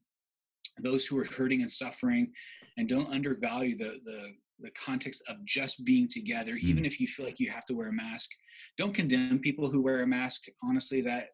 those 0.80 1.06
who 1.06 1.20
are 1.20 1.26
hurting 1.26 1.62
and 1.62 1.70
suffering 1.70 2.32
and 2.78 2.88
don't 2.88 3.12
undervalue 3.12 3.76
the 3.76 4.00
the, 4.06 4.32
the 4.60 4.72
context 4.72 5.24
of 5.30 5.44
just 5.46 5.84
being 5.86 6.08
together 6.08 6.54
mm. 6.54 6.60
even 6.60 6.86
if 6.86 7.00
you 7.00 7.08
feel 7.08 7.26
like 7.26 7.40
you 7.40 7.50
have 7.50 7.66
to 7.66 7.74
wear 7.74 7.90
a 7.90 7.94
mask. 7.94 8.30
Don't 8.78 8.94
condemn 8.94 9.40
people 9.40 9.70
who 9.70 9.82
wear 9.82 10.02
a 10.02 10.08
mask. 10.08 10.44
Honestly 10.64 11.02
that 11.02 11.30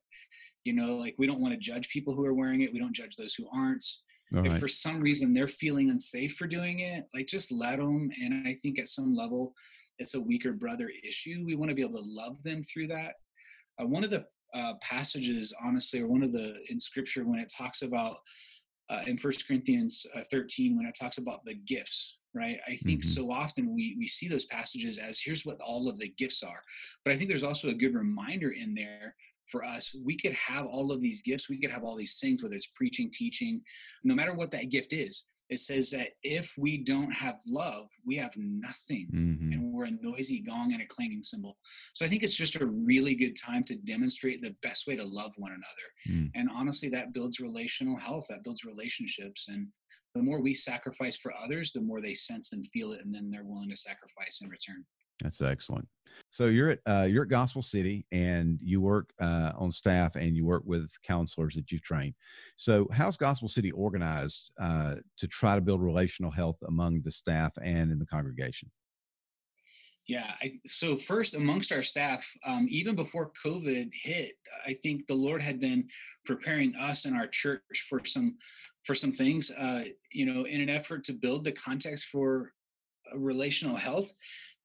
you 0.63 0.73
know 0.73 0.95
like 0.95 1.15
we 1.17 1.27
don't 1.27 1.41
want 1.41 1.53
to 1.53 1.59
judge 1.59 1.89
people 1.89 2.13
who 2.13 2.25
are 2.25 2.33
wearing 2.33 2.61
it. 2.61 2.73
We 2.73 2.79
don't 2.79 2.95
judge 2.95 3.15
those 3.15 3.35
who 3.35 3.47
aren't. 3.53 3.85
All 4.35 4.45
if 4.45 4.53
right. 4.53 4.59
for 4.59 4.67
some 4.67 4.99
reason 4.99 5.33
they're 5.33 5.47
feeling 5.47 5.89
unsafe 5.89 6.35
for 6.35 6.47
doing 6.47 6.81
it 6.81 7.05
like 7.15 7.27
just 7.27 7.49
let 7.49 7.77
them 7.77 8.09
and 8.21 8.45
i 8.45 8.53
think 8.55 8.77
at 8.77 8.89
some 8.89 9.15
level 9.15 9.53
it's 9.99 10.15
a 10.15 10.21
weaker 10.21 10.53
brother 10.53 10.91
issue. 11.03 11.43
We 11.45 11.55
want 11.55 11.69
to 11.69 11.75
be 11.75 11.81
able 11.81 11.99
to 11.99 12.05
love 12.05 12.43
them 12.43 12.61
through 12.61 12.87
that 12.87 13.15
uh, 13.79 13.85
one 13.85 14.03
of 14.03 14.09
the 14.09 14.25
uh, 14.53 14.73
passages, 14.81 15.53
honestly, 15.63 16.01
or 16.01 16.07
one 16.07 16.23
of 16.23 16.31
the 16.31 16.55
in 16.69 16.79
Scripture 16.79 17.25
when 17.25 17.39
it 17.39 17.51
talks 17.55 17.81
about 17.81 18.17
uh, 18.89 19.01
in 19.05 19.17
First 19.17 19.47
Corinthians 19.47 20.05
uh, 20.15 20.21
13 20.31 20.77
when 20.77 20.87
it 20.87 20.97
talks 20.99 21.17
about 21.17 21.43
the 21.45 21.55
gifts, 21.55 22.19
right? 22.33 22.59
I 22.67 22.75
think 22.75 23.01
mm-hmm. 23.01 23.07
so 23.07 23.31
often 23.31 23.73
we 23.73 23.95
we 23.99 24.07
see 24.07 24.27
those 24.27 24.45
passages 24.45 24.97
as 24.97 25.19
here's 25.19 25.45
what 25.45 25.59
all 25.61 25.89
of 25.89 25.97
the 25.97 26.13
gifts 26.17 26.43
are, 26.43 26.61
but 27.03 27.13
I 27.13 27.17
think 27.17 27.29
there's 27.29 27.43
also 27.43 27.69
a 27.69 27.73
good 27.73 27.93
reminder 27.93 28.51
in 28.51 28.73
there 28.73 29.15
for 29.45 29.63
us. 29.63 29.95
We 30.03 30.17
could 30.17 30.33
have 30.33 30.65
all 30.65 30.91
of 30.91 31.01
these 31.01 31.21
gifts, 31.21 31.49
we 31.49 31.59
could 31.59 31.71
have 31.71 31.83
all 31.83 31.95
these 31.95 32.19
things, 32.19 32.43
whether 32.43 32.55
it's 32.55 32.71
preaching, 32.75 33.09
teaching, 33.11 33.61
no 34.03 34.15
matter 34.15 34.33
what 34.33 34.51
that 34.51 34.69
gift 34.69 34.93
is. 34.93 35.25
It 35.49 35.59
says 35.59 35.91
that 35.91 36.09
if 36.23 36.53
we 36.57 36.77
don't 36.77 37.11
have 37.11 37.39
love, 37.47 37.89
we 38.05 38.17
have 38.17 38.33
nothing, 38.37 39.07
mm-hmm. 39.13 39.53
and 39.53 39.71
we're 39.71 39.85
a 39.85 39.91
noisy 40.01 40.41
gong 40.41 40.73
and 40.73 40.81
a 40.81 40.85
clanging 40.87 41.23
cymbal. 41.23 41.57
So 41.93 42.05
I 42.05 42.09
think 42.09 42.23
it's 42.23 42.35
just 42.35 42.59
a 42.59 42.65
really 42.65 43.15
good 43.15 43.37
time 43.37 43.63
to 43.65 43.75
demonstrate 43.75 44.41
the 44.41 44.55
best 44.61 44.87
way 44.87 44.95
to 44.95 45.05
love 45.05 45.33
one 45.37 45.51
another. 45.51 46.19
Mm. 46.19 46.31
And 46.35 46.49
honestly, 46.53 46.89
that 46.89 47.13
builds 47.13 47.39
relational 47.39 47.97
health, 47.97 48.25
that 48.29 48.43
builds 48.43 48.65
relationships, 48.65 49.47
and 49.47 49.67
the 50.15 50.23
more 50.23 50.41
we 50.41 50.53
sacrifice 50.53 51.15
for 51.17 51.33
others, 51.41 51.71
the 51.71 51.81
more 51.81 52.01
they 52.01 52.13
sense 52.13 52.51
and 52.51 52.65
feel 52.67 52.91
it, 52.91 53.01
and 53.05 53.13
then 53.13 53.29
they're 53.29 53.43
willing 53.43 53.69
to 53.69 53.75
sacrifice 53.75 54.41
in 54.41 54.49
return. 54.49 54.83
That's 55.21 55.41
excellent. 55.41 55.87
So 56.29 56.47
you're 56.47 56.71
at 56.71 56.79
uh, 56.87 57.07
you're 57.09 57.23
at 57.23 57.29
Gospel 57.29 57.61
City, 57.61 58.05
and 58.11 58.59
you 58.61 58.81
work 58.81 59.11
uh, 59.19 59.51
on 59.57 59.71
staff, 59.71 60.15
and 60.15 60.35
you 60.35 60.45
work 60.45 60.63
with 60.65 60.91
counselors 61.03 61.55
that 61.55 61.71
you've 61.71 61.83
trained. 61.83 62.15
So 62.55 62.87
how's 62.91 63.17
Gospel 63.17 63.49
City 63.49 63.71
organized 63.71 64.51
uh, 64.59 64.95
to 65.17 65.27
try 65.27 65.55
to 65.55 65.61
build 65.61 65.81
relational 65.81 66.31
health 66.31 66.57
among 66.67 67.01
the 67.01 67.11
staff 67.11 67.53
and 67.61 67.91
in 67.91 67.99
the 67.99 68.05
congregation? 68.05 68.71
Yeah. 70.07 70.31
I, 70.41 70.53
so 70.65 70.95
first, 70.95 71.35
amongst 71.35 71.73
our 71.73 71.81
staff, 71.81 72.25
um, 72.45 72.65
even 72.69 72.95
before 72.95 73.31
COVID 73.45 73.89
hit, 73.93 74.35
I 74.65 74.73
think 74.81 75.05
the 75.05 75.15
Lord 75.15 75.41
had 75.41 75.59
been 75.59 75.87
preparing 76.25 76.73
us 76.79 77.05
and 77.05 77.15
our 77.15 77.27
church 77.27 77.61
for 77.89 78.03
some 78.05 78.37
for 78.85 78.95
some 78.95 79.11
things. 79.11 79.51
Uh, 79.51 79.83
you 80.11 80.25
know, 80.25 80.45
in 80.45 80.61
an 80.61 80.69
effort 80.69 81.03
to 81.05 81.13
build 81.13 81.43
the 81.43 81.51
context 81.51 82.05
for 82.05 82.53
relational 83.13 83.75
health. 83.75 84.11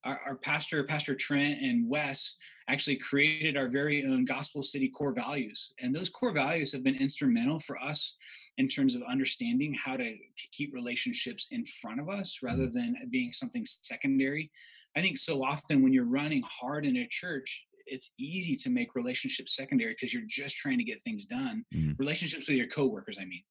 Our, 0.05 0.21
our, 0.27 0.37
pastor, 0.37 0.83
Pastor 0.85 1.15
Trent 1.15 1.61
and 1.61 1.89
Wes, 1.89 2.37
actually 2.69 2.97
created 2.97 3.57
our 3.57 3.69
very 3.69 4.05
own 4.05 4.25
Gospel 4.25 4.63
City 4.63 4.89
core 4.89 5.13
values. 5.13 5.75
And 5.81 5.95
those 5.95 6.09
core 6.09 6.33
values 6.33 6.73
have 6.73 6.85
been 6.85 6.97
instrumental 6.97 7.59
for 7.59 7.77
us 7.81 8.17
in 8.57 8.69
terms 8.69 8.97
of 8.97 9.03
understanding 9.03 9.75
how 9.75 9.97
to 9.97 10.17
keep 10.53 10.73
relationships 10.73 11.49
in 11.51 11.65
front 11.65 12.01
of 12.01 12.09
us 12.09 12.39
rather 12.43 12.67
mm. 12.67 12.73
than 12.73 12.97
being 13.11 13.33
something 13.33 13.65
secondary 13.67 14.51
I 14.97 15.01
think 15.01 15.17
so 15.17 15.43
often 15.43 15.83
when 15.83 15.93
you're 15.93 16.05
running 16.05 16.43
hard 16.47 16.85
in 16.85 16.97
a 16.97 17.07
church, 17.07 17.67
it's 17.87 18.15
easy 18.19 18.57
to 18.57 18.71
make 18.71 18.95
relationships 18.95 19.57
secondary 19.57 19.93
because 19.93 20.13
you're 20.13 20.25
just 20.27 20.57
trying 20.57 20.79
to 20.79 20.85
get 20.85 21.03
things 21.03 21.25
done. 21.25 21.65
Mm. 21.75 21.99
Relationships 21.99 22.49
with 22.49 22.59
your 22.59 22.67
coworkers, 22.67 23.19
I 23.21 23.25
mean, 23.25 23.43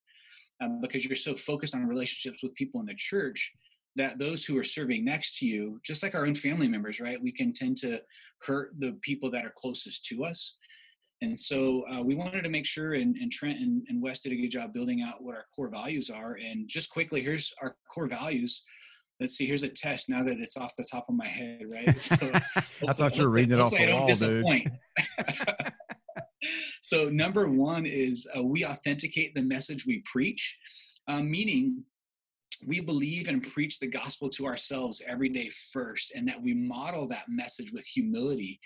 um, 0.62 0.80
because 0.80 1.04
you're 1.04 1.16
so 1.16 1.34
focused 1.34 1.74
on 1.74 1.86
relationships 1.86 2.42
with 2.42 2.54
people 2.54 2.80
in 2.80 2.86
the 2.86 2.94
church 2.94 3.52
that 3.96 4.18
those 4.18 4.44
who 4.44 4.58
are 4.58 4.62
serving 4.64 5.04
next 5.04 5.38
to 5.38 5.46
you, 5.46 5.80
just 5.84 6.02
like 6.02 6.14
our 6.14 6.26
own 6.26 6.34
family 6.34 6.68
members, 6.68 7.00
right? 7.00 7.22
We 7.22 7.32
can 7.32 7.52
tend 7.52 7.76
to 7.78 8.00
hurt 8.42 8.70
the 8.78 8.98
people 9.02 9.30
that 9.32 9.44
are 9.44 9.52
closest 9.56 10.04
to 10.06 10.24
us. 10.24 10.56
And 11.20 11.36
so 11.36 11.84
uh, 11.88 12.02
we 12.02 12.14
wanted 12.14 12.42
to 12.42 12.48
make 12.48 12.66
sure, 12.66 12.94
and, 12.94 13.16
and 13.16 13.30
Trent 13.30 13.60
and, 13.60 13.82
and 13.88 14.02
Wes 14.02 14.20
did 14.20 14.32
a 14.32 14.36
good 14.36 14.50
job 14.50 14.72
building 14.72 15.02
out 15.02 15.22
what 15.22 15.36
our 15.36 15.46
core 15.54 15.70
values 15.70 16.10
are. 16.10 16.36
And 16.44 16.66
just 16.68 16.90
quickly, 16.90 17.22
here's 17.22 17.52
our 17.62 17.76
core 17.92 18.08
values 18.08 18.62
let's 19.22 19.36
see, 19.36 19.46
here's 19.46 19.62
a 19.62 19.68
test 19.68 20.08
now 20.08 20.22
that 20.24 20.38
it's 20.38 20.56
off 20.56 20.74
the 20.76 20.84
top 20.90 21.06
of 21.08 21.14
my 21.14 21.26
head, 21.26 21.60
right? 21.70 22.00
So, 22.00 22.16
I 22.88 22.92
thought 22.92 23.16
you 23.16 23.22
were 23.22 23.30
reading 23.30 23.54
it 23.54 23.60
off 23.60 23.70
the 23.70 23.92
wall, 23.92 24.08
dude. 24.08 24.70
so 26.82 27.08
number 27.10 27.48
one 27.48 27.86
is 27.86 28.28
uh, 28.36 28.42
we 28.42 28.66
authenticate 28.66 29.34
the 29.34 29.42
message 29.42 29.86
we 29.86 30.02
preach, 30.10 30.58
uh, 31.06 31.22
meaning 31.22 31.84
we 32.66 32.80
believe 32.80 33.28
and 33.28 33.42
preach 33.42 33.78
the 33.78 33.88
gospel 33.88 34.28
to 34.30 34.46
ourselves 34.46 35.02
every 35.06 35.28
day 35.28 35.50
first, 35.72 36.12
and 36.14 36.26
that 36.28 36.42
we 36.42 36.54
model 36.54 37.08
that 37.08 37.24
message 37.28 37.72
with 37.72 37.84
humility 37.84 38.60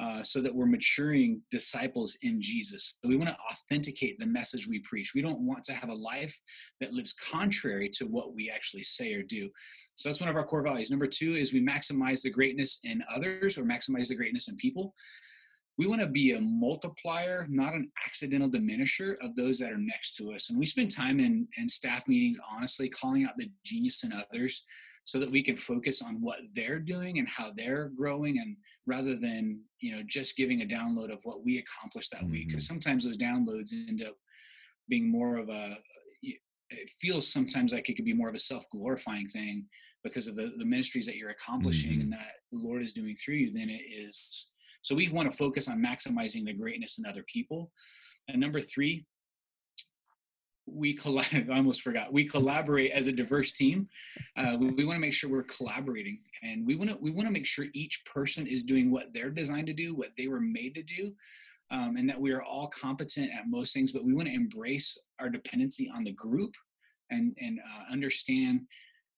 uh, 0.00 0.22
so 0.22 0.40
that 0.40 0.54
we're 0.54 0.64
maturing 0.64 1.42
disciples 1.50 2.16
in 2.22 2.40
Jesus. 2.40 2.96
So 3.04 3.10
we 3.10 3.16
want 3.16 3.28
to 3.28 3.36
authenticate 3.50 4.18
the 4.18 4.26
message 4.26 4.66
we 4.66 4.78
preach. 4.78 5.12
We 5.14 5.20
don't 5.20 5.46
want 5.46 5.62
to 5.64 5.74
have 5.74 5.90
a 5.90 5.94
life 5.94 6.34
that 6.80 6.92
lives 6.92 7.12
contrary 7.12 7.90
to 7.94 8.06
what 8.06 8.34
we 8.34 8.50
actually 8.50 8.82
say 8.82 9.12
or 9.12 9.22
do. 9.22 9.50
So 9.96 10.08
that's 10.08 10.20
one 10.20 10.30
of 10.30 10.36
our 10.36 10.44
core 10.44 10.62
values. 10.62 10.90
Number 10.90 11.06
two 11.06 11.34
is 11.34 11.52
we 11.52 11.64
maximize 11.64 12.22
the 12.22 12.30
greatness 12.30 12.80
in 12.82 13.02
others 13.14 13.58
or 13.58 13.64
maximize 13.64 14.08
the 14.08 14.14
greatness 14.14 14.48
in 14.48 14.56
people. 14.56 14.94
We 15.80 15.86
want 15.86 16.02
to 16.02 16.06
be 16.06 16.32
a 16.32 16.40
multiplier, 16.42 17.46
not 17.48 17.72
an 17.72 17.90
accidental 18.04 18.50
diminisher 18.50 19.14
of 19.22 19.34
those 19.34 19.58
that 19.60 19.72
are 19.72 19.78
next 19.78 20.14
to 20.16 20.30
us. 20.30 20.50
And 20.50 20.58
we 20.58 20.66
spend 20.66 20.90
time 20.90 21.18
in, 21.18 21.48
in 21.56 21.70
staff 21.70 22.06
meetings, 22.06 22.38
honestly, 22.54 22.90
calling 22.90 23.24
out 23.24 23.38
the 23.38 23.50
genius 23.64 24.04
in 24.04 24.12
others 24.12 24.62
so 25.04 25.18
that 25.18 25.30
we 25.30 25.42
can 25.42 25.56
focus 25.56 26.02
on 26.02 26.20
what 26.20 26.40
they're 26.54 26.80
doing 26.80 27.18
and 27.18 27.26
how 27.26 27.52
they're 27.56 27.90
growing 27.96 28.40
and 28.40 28.58
rather 28.84 29.14
than 29.16 29.58
you 29.80 29.96
know 29.96 30.02
just 30.06 30.36
giving 30.36 30.60
a 30.60 30.66
download 30.66 31.10
of 31.10 31.22
what 31.24 31.42
we 31.42 31.56
accomplished 31.56 32.10
that 32.10 32.20
mm-hmm. 32.20 32.32
week 32.32 32.48
because 32.48 32.66
sometimes 32.66 33.06
those 33.06 33.16
downloads 33.16 33.72
end 33.88 34.04
up 34.06 34.14
being 34.90 35.10
more 35.10 35.38
of 35.38 35.48
a 35.48 35.76
it 36.72 36.90
feels 37.00 37.26
sometimes 37.26 37.72
like 37.72 37.88
it 37.88 37.94
could 37.94 38.04
be 38.04 38.12
more 38.12 38.28
of 38.28 38.34
a 38.34 38.38
self-glorifying 38.38 39.26
thing 39.26 39.64
because 40.04 40.28
of 40.28 40.36
the, 40.36 40.52
the 40.58 40.64
ministries 40.64 41.06
that 41.06 41.16
you're 41.16 41.30
accomplishing 41.30 41.92
mm-hmm. 41.92 42.02
and 42.02 42.12
that 42.12 42.34
the 42.52 42.58
lord 42.58 42.82
is 42.82 42.92
doing 42.92 43.16
through 43.16 43.34
you 43.34 43.50
than 43.50 43.70
it 43.70 43.82
is 43.90 44.52
so 44.82 44.94
we 44.94 45.08
want 45.08 45.30
to 45.30 45.36
focus 45.36 45.68
on 45.68 45.82
maximizing 45.82 46.44
the 46.44 46.52
greatness 46.52 46.98
in 46.98 47.06
other 47.06 47.24
people 47.26 47.70
and 48.28 48.40
number 48.40 48.60
three 48.60 49.04
we 50.74 50.96
collab- 50.96 51.50
I 51.52 51.56
almost 51.56 51.82
forgot. 51.82 52.12
We 52.12 52.24
collaborate 52.24 52.92
as 52.92 53.06
a 53.06 53.12
diverse 53.12 53.52
team. 53.52 53.88
Uh, 54.36 54.56
we, 54.58 54.70
we 54.70 54.84
want 54.84 54.96
to 54.96 55.00
make 55.00 55.14
sure 55.14 55.30
we're 55.30 55.42
collaborating, 55.42 56.20
and 56.42 56.66
we 56.66 56.76
want 56.76 56.90
to 56.90 56.98
we 57.00 57.10
want 57.10 57.26
to 57.26 57.32
make 57.32 57.46
sure 57.46 57.66
each 57.74 58.04
person 58.04 58.46
is 58.46 58.62
doing 58.62 58.90
what 58.90 59.12
they're 59.12 59.30
designed 59.30 59.66
to 59.68 59.72
do, 59.72 59.94
what 59.94 60.10
they 60.16 60.28
were 60.28 60.40
made 60.40 60.74
to 60.74 60.82
do, 60.82 61.14
um, 61.70 61.96
and 61.96 62.08
that 62.08 62.20
we 62.20 62.32
are 62.32 62.42
all 62.42 62.68
competent 62.68 63.30
at 63.32 63.48
most 63.48 63.74
things. 63.74 63.92
But 63.92 64.04
we 64.04 64.14
want 64.14 64.28
to 64.28 64.34
embrace 64.34 64.98
our 65.18 65.28
dependency 65.28 65.90
on 65.94 66.04
the 66.04 66.12
group, 66.12 66.54
and 67.10 67.36
and 67.40 67.58
uh, 67.60 67.92
understand 67.92 68.62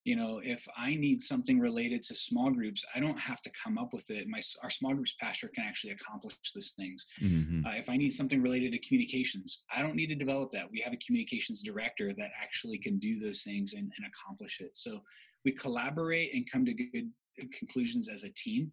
you 0.05 0.17
know 0.17 0.41
if 0.43 0.67
i 0.77 0.95
need 0.95 1.21
something 1.21 1.61
related 1.61 2.03
to 2.03 2.15
small 2.15 2.51
groups 2.51 2.85
i 2.95 3.01
don't 3.01 3.19
have 3.19 3.41
to 3.43 3.51
come 3.63 3.79
up 3.79 3.93
with 3.93 4.11
it. 4.11 4.27
My 4.29 4.41
our 4.63 4.71
small 4.71 4.95
groups 4.95 5.15
pastor 5.21 5.49
can 5.55 5.65
actually 5.65 5.93
accomplish 5.93 6.35
those 6.55 6.75
things. 6.77 7.07
Mm-hmm. 7.23 7.67
uh, 7.67 7.73
if 7.75 7.89
i 7.89 7.97
need 7.97 8.11
something 8.11 8.43
related 8.43 8.73
to 8.73 8.79
communications 8.79 9.65
i 9.75 9.81
don't 9.81 9.97
need 9.97 10.09
to 10.09 10.15
develop 10.15 10.51
that. 10.51 10.71
We 10.71 10.81
have 10.81 10.93
a 10.93 11.05
communications 11.05 11.63
director 11.63 12.13
that 12.19 12.31
actually 12.41 12.79
can 12.79 12.99
do 12.99 13.19
those 13.19 13.43
things 13.43 13.75
and, 13.75 13.93
and 13.97 14.07
accomplish 14.07 14.61
it. 14.61 14.77
So 14.77 15.01
we 15.45 15.53
collaborate 15.53 16.35
and 16.35 16.51
come 16.51 16.65
to 16.65 16.75
good 16.75 17.11
conclusions 17.59 18.09
as 18.09 18.25
a 18.25 18.33
team. 18.33 18.73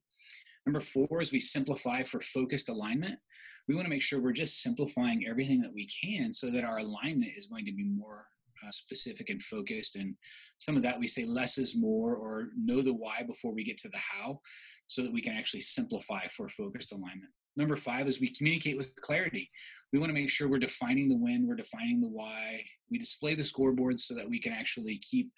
Number 0.65 0.79
four 0.79 1.21
is 1.21 1.31
we 1.31 1.39
simplify 1.39 2.03
for 2.03 2.19
focused 2.19 2.69
alignment. 2.69 3.19
We 3.67 3.75
want 3.75 3.85
to 3.85 3.89
make 3.89 4.01
sure 4.01 4.21
we're 4.21 4.31
just 4.31 4.61
simplifying 4.61 5.25
everything 5.27 5.61
that 5.61 5.73
we 5.73 5.87
can 5.87 6.33
so 6.33 6.49
that 6.51 6.63
our 6.63 6.79
alignment 6.79 7.33
is 7.37 7.47
going 7.47 7.65
to 7.65 7.71
be 7.71 7.85
more 7.85 8.25
uh, 8.65 8.71
specific 8.71 9.29
and 9.29 9.41
focused. 9.41 9.95
And 9.95 10.15
some 10.57 10.75
of 10.75 10.83
that 10.83 10.99
we 10.99 11.07
say 11.07 11.25
less 11.25 11.57
is 11.57 11.77
more 11.77 12.15
or 12.15 12.49
know 12.57 12.81
the 12.81 12.93
why 12.93 13.23
before 13.27 13.53
we 13.53 13.63
get 13.63 13.77
to 13.79 13.89
the 13.89 13.97
how 13.97 14.39
so 14.87 15.01
that 15.03 15.13
we 15.13 15.21
can 15.21 15.35
actually 15.35 15.61
simplify 15.61 16.25
for 16.27 16.49
focused 16.49 16.91
alignment. 16.91 17.31
Number 17.55 17.75
five 17.75 18.07
is 18.07 18.21
we 18.21 18.29
communicate 18.29 18.77
with 18.77 18.95
clarity. 19.01 19.49
We 19.91 19.99
want 19.99 20.09
to 20.09 20.13
make 20.13 20.29
sure 20.29 20.47
we're 20.47 20.59
defining 20.59 21.09
the 21.09 21.17
when, 21.17 21.45
we're 21.45 21.55
defining 21.55 21.99
the 21.99 22.07
why. 22.07 22.63
We 22.89 22.97
display 22.97 23.35
the 23.35 23.43
scoreboards 23.43 23.99
so 23.99 24.15
that 24.15 24.29
we 24.29 24.39
can 24.39 24.53
actually 24.53 24.97
keep 24.99 25.31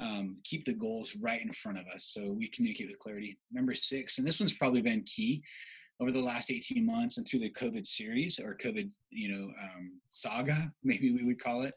um, 0.00 0.38
keep 0.44 0.64
the 0.64 0.74
goals 0.74 1.16
right 1.20 1.42
in 1.42 1.52
front 1.52 1.78
of 1.78 1.84
us. 1.92 2.04
So 2.04 2.32
we 2.32 2.48
communicate 2.48 2.88
with 2.88 3.00
clarity. 3.00 3.38
Number 3.52 3.74
six, 3.74 4.18
and 4.18 4.26
this 4.26 4.38
one's 4.38 4.54
probably 4.54 4.80
been 4.80 5.02
key 5.02 5.42
over 6.00 6.12
the 6.12 6.20
last 6.20 6.50
18 6.50 6.86
months 6.86 7.18
and 7.18 7.26
through 7.26 7.40
the 7.40 7.50
COVID 7.50 7.84
series 7.84 8.38
or 8.38 8.56
COVID, 8.56 8.90
you 9.10 9.32
know, 9.32 9.44
um, 9.62 10.00
saga, 10.08 10.72
maybe 10.84 11.12
we 11.12 11.24
would 11.24 11.42
call 11.42 11.62
it, 11.62 11.74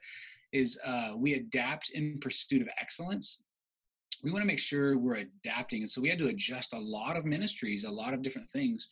is 0.51 0.79
uh, 0.85 1.11
we 1.15 1.33
adapt 1.33 1.91
in 1.91 2.17
pursuit 2.19 2.61
of 2.61 2.69
excellence. 2.79 3.43
We 4.23 4.31
want 4.31 4.43
to 4.43 4.47
make 4.47 4.59
sure 4.59 4.99
we're 4.99 5.25
adapting. 5.43 5.81
And 5.81 5.89
so 5.89 6.01
we 6.01 6.09
had 6.09 6.19
to 6.19 6.27
adjust 6.27 6.73
a 6.73 6.79
lot 6.79 7.17
of 7.17 7.25
ministries, 7.25 7.83
a 7.83 7.91
lot 7.91 8.13
of 8.13 8.21
different 8.21 8.47
things. 8.47 8.89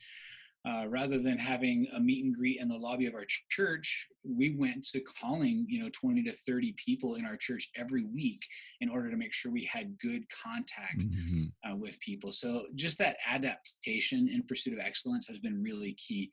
Uh, 0.68 0.86
rather 0.90 1.18
than 1.18 1.38
having 1.38 1.88
a 1.96 2.00
meet 2.02 2.26
and 2.26 2.36
greet 2.36 2.60
in 2.60 2.68
the 2.68 2.78
lobby 2.78 3.06
of 3.06 3.14
our 3.14 3.24
ch- 3.24 3.46
church, 3.50 4.10
we 4.26 4.54
went 4.58 4.84
to 4.84 5.00
calling, 5.00 5.66
you 5.70 5.82
know, 5.82 5.90
20 5.94 6.22
to 6.24 6.34
30 6.34 6.74
people 6.74 7.16
in 7.16 7.26
our 7.26 7.38
church 7.38 7.70
every 7.78 8.04
week 8.04 8.46
in 8.82 8.90
order 8.90 9.10
to 9.10 9.16
make 9.16 9.32
sure 9.32 9.54
we 9.54 9.64
had 9.64 9.98
good 10.00 10.24
contact 10.30 11.00
mm-hmm. 11.00 11.72
uh, 11.72 11.76
with 11.78 11.98
people. 12.02 12.34
So 12.34 12.64
just 12.76 12.98
that 12.98 13.16
adaptation 13.26 14.28
in 14.28 14.44
pursuit 14.44 14.74
of 14.74 14.80
excellence 14.80 15.28
has 15.30 15.40
been 15.40 15.64
really 15.64 15.94
key 15.94 16.30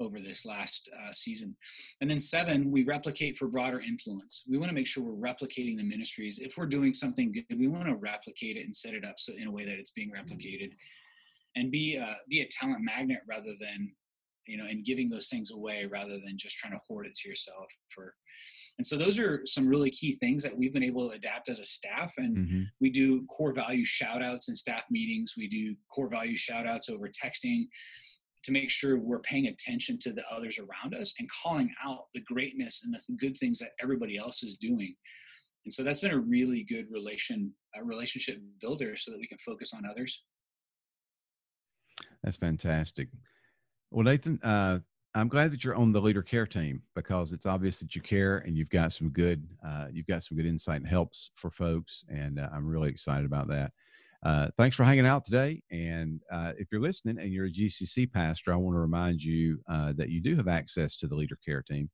over 0.00 0.20
this 0.20 0.44
last 0.44 0.90
uh, 0.92 1.12
season. 1.12 1.56
And 2.00 2.10
then 2.10 2.20
seven, 2.20 2.70
we 2.70 2.84
replicate 2.84 3.36
for 3.36 3.48
broader 3.48 3.80
influence. 3.80 4.44
We 4.48 4.58
want 4.58 4.70
to 4.70 4.74
make 4.74 4.86
sure 4.86 5.04
we're 5.04 5.28
replicating 5.28 5.76
the 5.76 5.84
ministries. 5.84 6.38
If 6.38 6.56
we're 6.56 6.66
doing 6.66 6.94
something 6.94 7.32
good, 7.32 7.58
we 7.58 7.68
want 7.68 7.86
to 7.86 7.94
replicate 7.94 8.56
it 8.56 8.64
and 8.64 8.74
set 8.74 8.94
it 8.94 9.04
up 9.04 9.18
so 9.18 9.32
in 9.34 9.46
a 9.46 9.52
way 9.52 9.64
that 9.64 9.78
it's 9.78 9.92
being 9.92 10.12
replicated, 10.12 10.72
and 11.56 11.70
be 11.70 11.98
uh, 11.98 12.14
be 12.28 12.40
a 12.40 12.48
talent 12.50 12.82
magnet 12.82 13.20
rather 13.28 13.52
than 13.60 13.92
you 14.46 14.58
know, 14.58 14.66
and 14.66 14.84
giving 14.84 15.08
those 15.08 15.28
things 15.28 15.52
away 15.52 15.86
rather 15.90 16.18
than 16.18 16.36
just 16.36 16.58
trying 16.58 16.74
to 16.74 16.80
hoard 16.86 17.06
it 17.06 17.14
to 17.14 17.28
yourself 17.28 17.66
for 17.88 18.14
and 18.78 18.86
so 18.86 18.96
those 18.96 19.18
are 19.18 19.40
some 19.44 19.68
really 19.68 19.90
key 19.90 20.16
things 20.16 20.42
that 20.42 20.56
we've 20.56 20.72
been 20.72 20.82
able 20.82 21.08
to 21.08 21.16
adapt 21.16 21.48
as 21.48 21.60
a 21.60 21.64
staff. 21.64 22.14
And 22.18 22.36
mm-hmm. 22.36 22.62
we 22.80 22.90
do 22.90 23.24
core 23.26 23.52
value 23.52 23.84
shout 23.84 24.22
outs 24.22 24.48
in 24.48 24.56
staff 24.56 24.84
meetings. 24.90 25.34
We 25.36 25.48
do 25.48 25.76
core 25.92 26.08
value 26.08 26.36
shout 26.36 26.66
outs 26.66 26.88
over 26.88 27.08
texting 27.08 27.66
to 28.44 28.52
make 28.52 28.70
sure 28.70 28.98
we're 28.98 29.20
paying 29.20 29.46
attention 29.46 29.98
to 29.98 30.12
the 30.12 30.22
others 30.30 30.58
around 30.58 30.94
us 30.94 31.14
and 31.18 31.28
calling 31.42 31.72
out 31.84 32.04
the 32.14 32.20
greatness 32.22 32.82
and 32.84 32.94
the 32.94 33.00
good 33.16 33.36
things 33.36 33.58
that 33.58 33.70
everybody 33.82 34.16
else 34.16 34.42
is 34.42 34.56
doing. 34.56 34.94
And 35.64 35.72
so 35.72 35.82
that's 35.82 36.00
been 36.00 36.12
a 36.12 36.18
really 36.18 36.62
good 36.62 36.86
relation, 36.92 37.54
a 37.74 37.82
relationship 37.82 38.38
builder 38.60 38.96
so 38.96 39.10
that 39.10 39.18
we 39.18 39.26
can 39.26 39.38
focus 39.38 39.72
on 39.74 39.84
others. 39.90 40.24
That's 42.22 42.36
fantastic. 42.36 43.08
Well, 43.90 44.04
Nathan, 44.04 44.38
uh, 44.42 44.80
I'm 45.14 45.28
glad 45.28 45.52
that 45.52 45.64
you're 45.64 45.76
on 45.76 45.92
the 45.92 46.00
leader 46.00 46.22
care 46.22 46.46
team 46.46 46.82
because 46.94 47.32
it's 47.32 47.46
obvious 47.46 47.78
that 47.78 47.94
you 47.94 48.02
care 48.02 48.38
and 48.38 48.56
you've 48.56 48.70
got 48.70 48.92
some 48.92 49.10
good, 49.10 49.46
uh, 49.64 49.86
you've 49.92 50.06
got 50.06 50.24
some 50.24 50.36
good 50.36 50.46
insight 50.46 50.76
and 50.76 50.86
helps 50.86 51.30
for 51.36 51.50
folks, 51.50 52.04
and 52.08 52.40
uh, 52.40 52.48
I'm 52.52 52.66
really 52.66 52.88
excited 52.88 53.24
about 53.24 53.46
that. 53.48 53.72
Uh, 54.24 54.48
thanks 54.56 54.74
for 54.74 54.84
hanging 54.84 55.06
out 55.06 55.24
today. 55.24 55.62
And 55.70 56.20
uh, 56.32 56.52
if 56.56 56.68
you're 56.72 56.80
listening 56.80 57.18
and 57.18 57.32
you're 57.32 57.46
a 57.46 57.52
GCC 57.52 58.10
pastor, 58.10 58.52
I 58.52 58.56
want 58.56 58.74
to 58.74 58.80
remind 58.80 59.22
you 59.22 59.60
uh, 59.68 59.92
that 59.96 60.08
you 60.08 60.20
do 60.22 60.34
have 60.36 60.48
access 60.48 60.96
to 60.96 61.06
the 61.06 61.14
leader 61.14 61.38
care 61.44 61.62
team, 61.62 61.90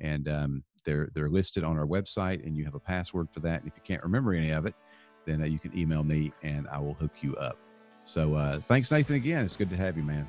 and 0.00 0.28
um, 0.28 0.64
they're 0.84 1.10
they're 1.14 1.28
listed 1.28 1.64
on 1.64 1.78
our 1.78 1.86
website, 1.86 2.44
and 2.46 2.56
you 2.56 2.64
have 2.64 2.74
a 2.74 2.80
password 2.80 3.28
for 3.32 3.40
that. 3.40 3.60
And 3.60 3.70
if 3.70 3.76
you 3.76 3.82
can't 3.84 4.02
remember 4.02 4.32
any 4.32 4.50
of 4.50 4.64
it, 4.64 4.74
then 5.26 5.42
uh, 5.42 5.44
you 5.44 5.58
can 5.58 5.76
email 5.76 6.02
me, 6.02 6.32
and 6.42 6.66
I 6.68 6.78
will 6.78 6.94
hook 6.94 7.12
you 7.20 7.36
up. 7.36 7.58
So 8.04 8.62
thanks, 8.68 8.90
Nathan. 8.90 9.16
Again, 9.16 9.44
it's 9.44 9.56
good 9.56 9.68
to 9.68 9.76
have 9.76 9.98
you, 9.98 10.02
man. 10.02 10.26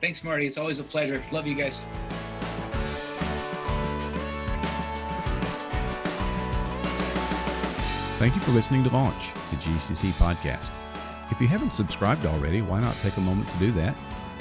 Thanks, 0.00 0.24
Marty. 0.24 0.46
It's 0.46 0.56
always 0.56 0.78
a 0.78 0.84
pleasure. 0.84 1.22
Love 1.30 1.46
you 1.46 1.54
guys. 1.54 1.84
Thank 8.22 8.36
you 8.36 8.40
for 8.40 8.52
listening 8.52 8.84
to 8.84 8.90
Launch, 8.90 9.32
the 9.50 9.56
GCC 9.56 10.12
podcast. 10.12 10.70
If 11.32 11.40
you 11.40 11.48
haven't 11.48 11.74
subscribed 11.74 12.24
already, 12.24 12.62
why 12.62 12.80
not 12.80 12.94
take 12.98 13.16
a 13.16 13.20
moment 13.20 13.50
to 13.50 13.58
do 13.58 13.72
that 13.72 13.96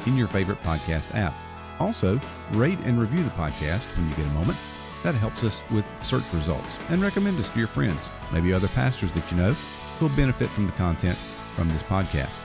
in 0.06 0.16
your 0.16 0.28
favorite 0.28 0.62
podcast 0.62 1.16
app? 1.16 1.34
Also, 1.80 2.22
rate 2.52 2.78
and 2.82 3.02
review 3.02 3.24
the 3.24 3.32
podcast 3.32 3.86
when 3.98 4.08
you 4.08 4.16
get 4.16 4.28
a 4.28 4.36
moment. 4.36 4.60
That 5.02 5.16
helps 5.16 5.44
us 5.44 5.64
with 5.72 5.92
search 6.04 6.22
results 6.32 6.78
and 6.90 7.02
recommend 7.02 7.40
us 7.40 7.50
to 7.50 7.58
your 7.58 7.68
friends, 7.68 8.08
maybe 8.32 8.54
other 8.54 8.68
pastors 8.68 9.12
that 9.14 9.32
you 9.32 9.38
know 9.38 9.54
who 9.54 10.08
will 10.08 10.16
benefit 10.16 10.52
from 10.52 10.68
the 10.68 10.74
content 10.74 11.18
from 11.18 11.68
this 11.70 11.82
podcast. 11.82 12.38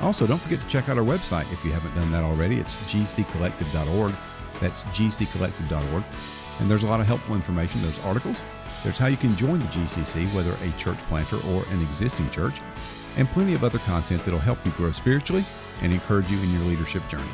Also, 0.00 0.26
don't 0.26 0.40
forget 0.40 0.62
to 0.62 0.68
check 0.68 0.88
out 0.88 0.96
our 0.96 1.04
website 1.04 1.52
if 1.52 1.62
you 1.66 1.70
haven't 1.70 1.94
done 1.94 2.10
that 2.12 2.24
already. 2.24 2.58
It's 2.58 2.74
gccollective.org. 2.90 4.14
That's 4.58 4.80
gccollective.org. 4.84 6.04
And 6.60 6.70
there's 6.70 6.82
a 6.82 6.86
lot 6.86 7.00
of 7.00 7.06
helpful 7.06 7.34
information. 7.34 7.82
There's 7.82 8.02
articles, 8.06 8.40
there's 8.82 8.98
how 8.98 9.06
you 9.06 9.16
can 9.16 9.34
join 9.36 9.58
the 9.58 9.66
GCC, 9.66 10.32
whether 10.34 10.52
a 10.62 10.78
church 10.78 10.98
planter 11.08 11.36
or 11.48 11.64
an 11.70 11.82
existing 11.82 12.28
church, 12.30 12.60
and 13.16 13.28
plenty 13.28 13.54
of 13.54 13.64
other 13.64 13.78
content 13.80 14.24
that'll 14.24 14.40
help 14.40 14.64
you 14.64 14.72
grow 14.72 14.92
spiritually 14.92 15.44
and 15.82 15.92
encourage 15.92 16.30
you 16.30 16.38
in 16.40 16.52
your 16.52 16.62
leadership 16.62 17.06
journey. 17.08 17.24